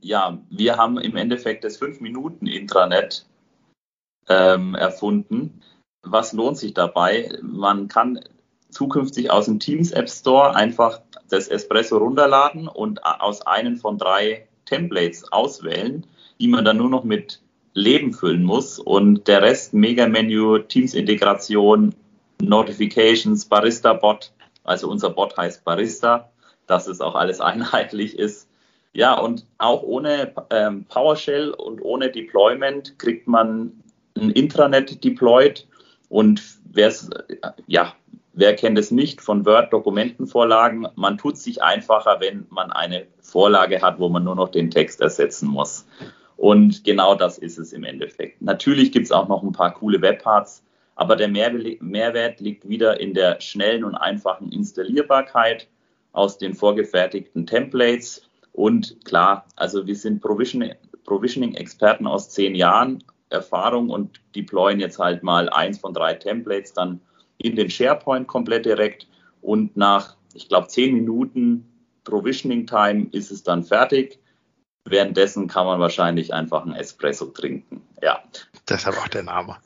Ja, 0.00 0.38
wir 0.50 0.76
haben 0.76 0.98
im 0.98 1.16
Endeffekt 1.16 1.64
das 1.64 1.80
5-Minuten-Intranet 1.80 3.24
ähm, 4.28 4.74
erfunden. 4.74 5.62
Was 6.02 6.32
lohnt 6.32 6.58
sich 6.58 6.74
dabei? 6.74 7.38
Man 7.40 7.88
kann 7.88 8.20
zukünftig 8.72 9.30
aus 9.30 9.46
dem 9.46 9.60
Teams 9.60 9.92
App 9.92 10.08
Store 10.08 10.54
einfach 10.54 11.00
das 11.28 11.48
Espresso 11.48 11.98
runterladen 11.98 12.68
und 12.68 13.04
aus 13.04 13.42
einem 13.42 13.76
von 13.76 13.98
drei 13.98 14.46
Templates 14.66 15.30
auswählen, 15.32 16.06
die 16.40 16.48
man 16.48 16.64
dann 16.64 16.78
nur 16.78 16.90
noch 16.90 17.04
mit 17.04 17.40
Leben 17.74 18.12
füllen 18.12 18.42
muss 18.42 18.78
und 18.78 19.28
der 19.28 19.42
Rest 19.42 19.72
Mega 19.72 20.06
Menu, 20.06 20.58
Teams 20.58 20.94
Integration, 20.94 21.94
Notifications, 22.40 23.44
Barista 23.46 23.94
Bot, 23.94 24.32
also 24.64 24.90
unser 24.90 25.10
Bot 25.10 25.36
heißt 25.36 25.64
Barista, 25.64 26.30
dass 26.66 26.86
es 26.86 27.00
auch 27.00 27.14
alles 27.14 27.40
einheitlich 27.42 28.18
ist. 28.18 28.48
Ja, 28.94 29.18
und 29.18 29.46
auch 29.56 29.82
ohne 29.82 30.34
ähm, 30.50 30.84
PowerShell 30.84 31.50
und 31.50 31.80
ohne 31.80 32.10
Deployment 32.10 32.98
kriegt 32.98 33.26
man 33.26 33.72
ein 34.18 34.30
Intranet 34.30 35.02
deployed 35.02 35.66
und 36.10 36.42
wer 36.64 36.88
es, 36.88 37.08
ja, 37.66 37.94
Wer 38.34 38.56
kennt 38.56 38.78
es 38.78 38.90
nicht 38.90 39.20
von 39.20 39.44
Word-Dokumentenvorlagen? 39.44 40.88
Man 40.94 41.18
tut 41.18 41.36
sich 41.36 41.62
einfacher, 41.62 42.16
wenn 42.20 42.46
man 42.48 42.72
eine 42.72 43.06
Vorlage 43.20 43.82
hat, 43.82 43.98
wo 43.98 44.08
man 44.08 44.24
nur 44.24 44.34
noch 44.34 44.48
den 44.48 44.70
Text 44.70 45.02
ersetzen 45.02 45.48
muss. 45.48 45.86
Und 46.36 46.82
genau 46.82 47.14
das 47.14 47.36
ist 47.36 47.58
es 47.58 47.74
im 47.74 47.84
Endeffekt. 47.84 48.40
Natürlich 48.40 48.90
gibt 48.90 49.04
es 49.04 49.12
auch 49.12 49.28
noch 49.28 49.42
ein 49.42 49.52
paar 49.52 49.74
coole 49.74 50.00
Webparts, 50.00 50.64
aber 50.94 51.14
der 51.16 51.28
Mehrwert 51.28 52.40
liegt 52.40 52.66
wieder 52.68 52.98
in 53.00 53.12
der 53.12 53.40
schnellen 53.40 53.84
und 53.84 53.94
einfachen 53.94 54.50
Installierbarkeit 54.50 55.68
aus 56.12 56.38
den 56.38 56.54
vorgefertigten 56.54 57.46
Templates. 57.46 58.22
Und 58.52 59.04
klar, 59.04 59.46
also 59.56 59.86
wir 59.86 59.96
sind 59.96 60.22
Provisioning-Experten 60.22 62.06
aus 62.06 62.30
zehn 62.30 62.54
Jahren 62.54 63.04
Erfahrung 63.28 63.90
und 63.90 64.20
deployen 64.34 64.80
jetzt 64.80 64.98
halt 64.98 65.22
mal 65.22 65.48
eins 65.50 65.78
von 65.78 65.94
drei 65.94 66.14
Templates 66.14 66.72
dann 66.72 67.00
in 67.42 67.56
den 67.56 67.70
SharePoint 67.70 68.26
komplett 68.26 68.66
direkt 68.66 69.06
und 69.40 69.76
nach, 69.76 70.16
ich 70.34 70.48
glaube, 70.48 70.68
zehn 70.68 70.94
Minuten 70.94 71.68
Provisioning 72.04 72.66
Time 72.66 73.08
ist 73.12 73.30
es 73.30 73.42
dann 73.42 73.64
fertig. 73.64 74.18
Währenddessen 74.84 75.46
kann 75.46 75.66
man 75.66 75.78
wahrscheinlich 75.78 76.34
einfach 76.34 76.62
einen 76.62 76.74
Espresso 76.74 77.26
trinken. 77.26 77.82
Ja. 78.02 78.20
Deshalb 78.68 78.98
auch 78.98 79.08
der 79.08 79.22
Name. 79.22 79.56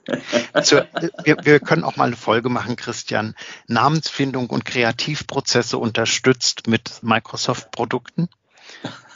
Also, 0.53 0.83
wir, 1.25 1.37
wir, 1.43 1.61
können 1.61 1.85
auch 1.85 1.97
mal 1.97 2.05
eine 2.05 2.17
Folge 2.17 2.51
machen, 2.51 2.77
Christian. 2.77 3.35
Namensfindung 3.67 4.51
und 4.51 4.67
Kreativprozesse 4.67 5.79
unterstützt 5.79 6.67
mit 6.67 7.03
Microsoft-Produkten. 7.03 8.29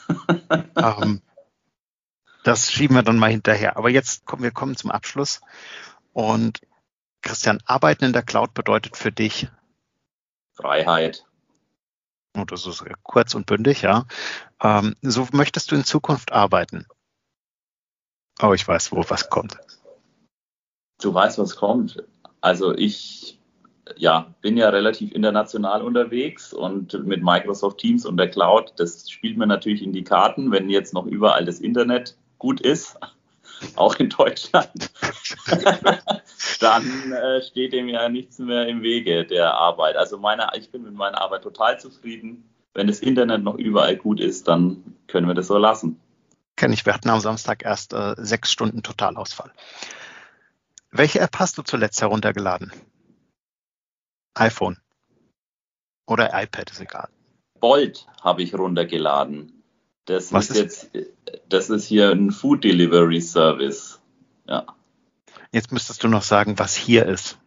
ähm, 0.76 1.20
das 2.44 2.72
schieben 2.72 2.96
wir 2.96 3.02
dann 3.02 3.18
mal 3.18 3.30
hinterher. 3.30 3.76
Aber 3.76 3.90
jetzt 3.90 4.24
kommen 4.24 4.42
wir 4.42 4.52
kommen 4.52 4.76
zum 4.76 4.90
Abschluss. 4.90 5.42
Und 6.12 6.60
Christian, 7.22 7.60
Arbeiten 7.64 8.04
in 8.04 8.12
der 8.12 8.22
Cloud 8.22 8.54
bedeutet 8.54 8.96
für 8.96 9.12
dich 9.12 9.48
Freiheit. 10.52 11.24
Und 12.34 12.42
oh, 12.42 12.44
das 12.44 12.66
ist 12.66 12.84
kurz 13.02 13.34
und 13.34 13.46
bündig, 13.46 13.82
ja. 13.82 14.06
Ähm, 14.62 14.94
so 15.02 15.26
möchtest 15.32 15.70
du 15.70 15.74
in 15.74 15.84
Zukunft 15.84 16.32
arbeiten. 16.32 16.86
Oh, 18.40 18.52
ich 18.52 18.66
weiß, 18.66 18.92
wo 18.92 19.04
was 19.08 19.28
kommt. 19.28 19.58
Du 21.00 21.12
weißt, 21.12 21.38
was 21.38 21.56
kommt. 21.56 22.04
Also 22.40 22.72
ich 22.74 23.40
ja, 23.96 24.34
bin 24.40 24.56
ja 24.56 24.68
relativ 24.68 25.12
international 25.12 25.82
unterwegs 25.82 26.52
und 26.52 27.04
mit 27.04 27.22
Microsoft 27.22 27.78
Teams 27.78 28.06
und 28.06 28.16
der 28.16 28.30
Cloud, 28.30 28.74
das 28.76 29.10
spielt 29.10 29.36
mir 29.36 29.46
natürlich 29.46 29.82
in 29.82 29.92
die 29.92 30.04
Karten, 30.04 30.52
wenn 30.52 30.68
jetzt 30.68 30.94
noch 30.94 31.06
überall 31.06 31.44
das 31.44 31.60
Internet 31.60 32.16
gut 32.38 32.60
ist. 32.60 32.98
Auch 33.76 33.96
in 33.96 34.08
Deutschland, 34.08 34.90
dann 36.60 37.12
äh, 37.12 37.42
steht 37.42 37.72
dem 37.72 37.88
ja 37.88 38.08
nichts 38.08 38.38
mehr 38.38 38.66
im 38.66 38.82
Wege 38.82 39.24
der 39.24 39.54
Arbeit. 39.54 39.96
Also 39.96 40.18
meine, 40.18 40.48
ich 40.56 40.70
bin 40.70 40.82
mit 40.82 40.94
meiner 40.94 41.20
Arbeit 41.20 41.42
total 41.42 41.78
zufrieden. 41.78 42.48
Wenn 42.74 42.86
das 42.86 43.00
Internet 43.00 43.42
noch 43.42 43.56
überall 43.56 43.96
gut 43.96 44.20
ist, 44.20 44.48
dann 44.48 44.96
können 45.08 45.26
wir 45.26 45.34
das 45.34 45.48
so 45.48 45.58
lassen. 45.58 46.00
Kenne 46.56 46.74
ich. 46.74 46.86
Wir 46.86 46.94
hatten 46.94 47.10
am 47.10 47.20
Samstag 47.20 47.64
erst 47.64 47.92
äh, 47.92 48.14
sechs 48.18 48.52
Stunden 48.52 48.82
Totalausfall. 48.82 49.52
Welche 50.90 51.20
App 51.20 51.38
hast 51.38 51.58
du 51.58 51.62
zuletzt 51.62 52.00
heruntergeladen? 52.00 52.72
iPhone 54.34 54.78
oder 56.06 56.30
iPad, 56.32 56.70
ist 56.70 56.80
egal. 56.80 57.08
Bolt 57.60 58.06
habe 58.22 58.42
ich 58.42 58.54
runtergeladen. 58.54 59.59
Das 60.06 60.32
Was 60.32 60.50
ist, 60.50 60.56
ist 60.56 60.94
jetzt, 60.94 61.08
das 61.48 61.70
ist 61.70 61.84
hier 61.84 62.10
ein 62.10 62.30
Food 62.30 62.64
Delivery 62.64 63.20
Service. 63.20 64.00
Ja. 64.46 64.66
Jetzt 65.52 65.72
müsstest 65.72 66.02
du 66.02 66.08
noch 66.08 66.22
sagen, 66.22 66.58
was 66.58 66.74
hier 66.74 67.06
ist. 67.06 67.38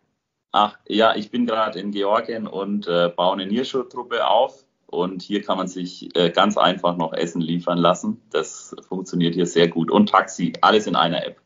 Ach 0.52 0.78
ja, 0.88 1.16
ich 1.16 1.32
bin 1.32 1.46
gerade 1.46 1.80
in 1.80 1.92
Georgien 1.92 2.48
und 2.48 2.88
äh, 2.88 3.10
baue 3.10 3.34
eine 3.34 3.48
Nierschuh-Truppe 3.48 4.28
auf. 4.28 4.66
Und 4.86 5.24
hier 5.24 5.42
kann 5.42 5.58
man 5.58 5.68
sich 5.68 6.16
äh, 6.16 6.30
ganz 6.30 6.56
einfach 6.56 6.96
noch 6.96 7.14
Essen 7.14 7.42
liefern 7.42 7.80
lassen. 7.80 8.22
Das 8.30 8.76
funktioniert 8.88 9.34
hier 9.34 9.48
sehr 9.48 9.68
gut. 9.68 9.90
Und 9.90 10.10
Taxi, 10.10 10.54
alles 10.62 10.86
in 10.86 10.96
einer 10.96 11.26
App. 11.26 11.42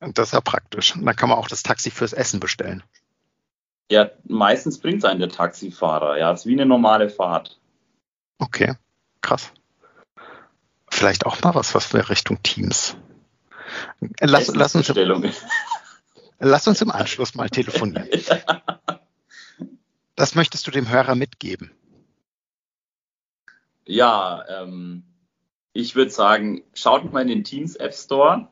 Und 0.00 0.18
das 0.18 0.28
ist 0.28 0.32
ja 0.34 0.42
praktisch. 0.42 0.94
Und 0.94 1.06
dann 1.06 1.16
kann 1.16 1.30
man 1.30 1.38
auch 1.38 1.48
das 1.48 1.62
Taxi 1.62 1.90
fürs 1.90 2.12
Essen 2.12 2.38
bestellen. 2.38 2.82
Ja, 3.90 4.10
meistens 4.24 4.78
bringt 4.78 4.98
es 4.98 5.04
einen 5.04 5.20
der 5.20 5.30
Taxifahrer. 5.30 6.18
Ja, 6.18 6.32
es 6.32 6.40
ist 6.40 6.46
wie 6.46 6.52
eine 6.52 6.66
normale 6.66 7.08
Fahrt. 7.08 7.58
Okay, 8.38 8.74
krass. 9.22 9.52
Vielleicht 11.00 11.24
auch 11.24 11.40
mal 11.40 11.54
was, 11.54 11.74
was 11.74 11.86
für 11.86 12.10
Richtung 12.10 12.42
Teams. 12.42 12.94
Lass, 14.20 14.48
lass, 14.54 14.74
uns, 14.74 14.92
lass 16.38 16.68
uns 16.68 16.82
im 16.82 16.90
Anschluss 16.90 17.34
mal 17.34 17.48
telefonieren. 17.48 18.06
Das 20.14 20.34
möchtest 20.34 20.66
du 20.66 20.70
dem 20.70 20.90
Hörer 20.90 21.14
mitgeben? 21.14 21.70
Ja, 23.86 24.44
ähm, 24.50 25.04
ich 25.72 25.96
würde 25.96 26.10
sagen, 26.10 26.62
schaut 26.74 27.10
mal 27.10 27.22
in 27.22 27.28
den 27.28 27.44
Teams 27.44 27.76
App 27.76 27.94
Store 27.94 28.48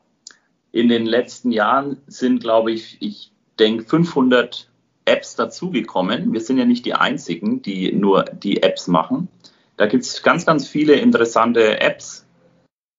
in 0.73 0.89
den 0.89 1.05
letzten 1.05 1.51
Jahren 1.53 2.01
sind, 2.07 2.41
glaube 2.41 2.73
ich, 2.73 2.97
ich 3.01 3.33
denke 3.59 3.85
500 3.85 4.71
Apps 5.05 5.37
dazugekommen. 5.37 6.33
Wir 6.33 6.41
sind 6.41 6.57
ja 6.57 6.65
nicht 6.65 6.87
die 6.87 6.95
einzigen, 6.95 7.61
die 7.61 7.93
nur 7.93 8.25
die 8.25 8.63
Apps 8.63 8.87
machen. 8.87 9.29
Da 9.77 9.85
gibt 9.85 10.05
es 10.05 10.23
ganz, 10.23 10.47
ganz 10.47 10.67
viele 10.67 10.95
interessante 10.95 11.83
Apps, 11.83 12.25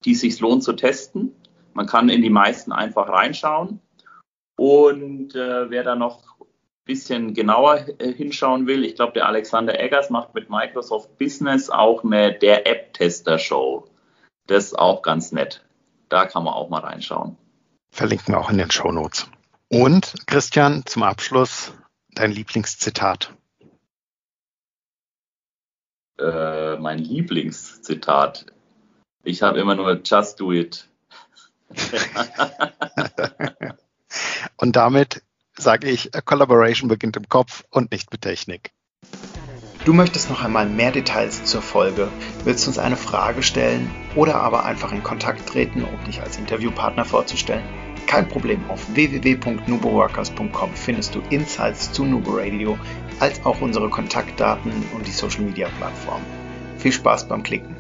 die 0.05 0.15
sich 0.15 0.39
lohnt 0.39 0.63
zu 0.63 0.73
testen. 0.73 1.35
Man 1.73 1.85
kann 1.85 2.09
in 2.09 2.21
die 2.21 2.29
meisten 2.29 2.71
einfach 2.71 3.09
reinschauen. 3.09 3.79
Und 4.57 5.35
äh, 5.35 5.69
wer 5.69 5.83
da 5.83 5.95
noch 5.95 6.39
ein 6.39 6.45
bisschen 6.85 7.33
genauer 7.33 7.85
äh, 7.99 8.13
hinschauen 8.13 8.67
will, 8.67 8.83
ich 8.83 8.95
glaube, 8.95 9.13
der 9.13 9.27
Alexander 9.27 9.79
Eggers 9.79 10.09
macht 10.09 10.33
mit 10.33 10.49
Microsoft 10.49 11.17
Business 11.17 11.69
auch 11.69 12.03
eine 12.03 12.33
der 12.33 12.67
App-Tester-Show. 12.67 13.88
Das 14.47 14.65
ist 14.65 14.79
auch 14.79 15.01
ganz 15.01 15.31
nett. 15.31 15.63
Da 16.09 16.25
kann 16.25 16.43
man 16.43 16.53
auch 16.53 16.69
mal 16.69 16.81
reinschauen. 16.81 17.38
Verlinken 17.91 18.33
wir 18.33 18.39
auch 18.39 18.49
in 18.49 18.57
den 18.57 18.71
Show 18.71 18.91
Notes. 18.91 19.29
Und 19.69 20.15
Christian, 20.25 20.83
zum 20.85 21.03
Abschluss 21.03 21.73
dein 22.15 22.31
Lieblingszitat. 22.31 23.33
Äh, 26.19 26.77
mein 26.77 26.97
Lieblingszitat. 26.97 28.47
Ich 29.23 29.41
habe 29.41 29.60
immer 29.60 29.75
nur 29.75 30.01
Just 30.03 30.39
do 30.39 30.51
it. 30.51 30.88
und 34.58 34.75
damit 34.75 35.21
sage 35.55 35.89
ich, 35.89 36.10
Collaboration 36.25 36.88
beginnt 36.88 37.17
im 37.17 37.29
Kopf 37.29 37.63
und 37.69 37.91
nicht 37.91 38.12
mit 38.12 38.21
Technik. 38.21 38.71
Du 39.86 39.93
möchtest 39.93 40.29
noch 40.29 40.43
einmal 40.43 40.67
mehr 40.67 40.91
Details 40.91 41.45
zur 41.45 41.62
Folge, 41.62 42.10
willst 42.43 42.67
uns 42.67 42.77
eine 42.77 42.97
Frage 42.97 43.43
stellen 43.43 43.89
oder 44.15 44.36
aber 44.36 44.65
einfach 44.65 44.91
in 44.91 45.03
Kontakt 45.03 45.47
treten, 45.47 45.84
um 45.84 46.03
dich 46.05 46.21
als 46.21 46.38
Interviewpartner 46.38 47.05
vorzustellen? 47.05 47.63
Kein 48.05 48.27
Problem, 48.27 48.69
auf 48.69 48.93
www.nuboworkers.com 48.93 50.73
findest 50.73 51.15
du 51.15 51.21
Insights 51.29 51.91
zu 51.91 52.03
Nubo 52.05 52.32
Radio, 52.38 52.77
als 53.19 53.45
auch 53.45 53.62
unsere 53.62 53.89
Kontaktdaten 53.89 54.71
und 54.93 55.08
die 55.08 55.12
Social 55.12 55.41
Media 55.41 55.69
Plattform. 55.77 56.21
Viel 56.77 56.91
Spaß 56.91 57.27
beim 57.27 57.43
Klicken! 57.43 57.79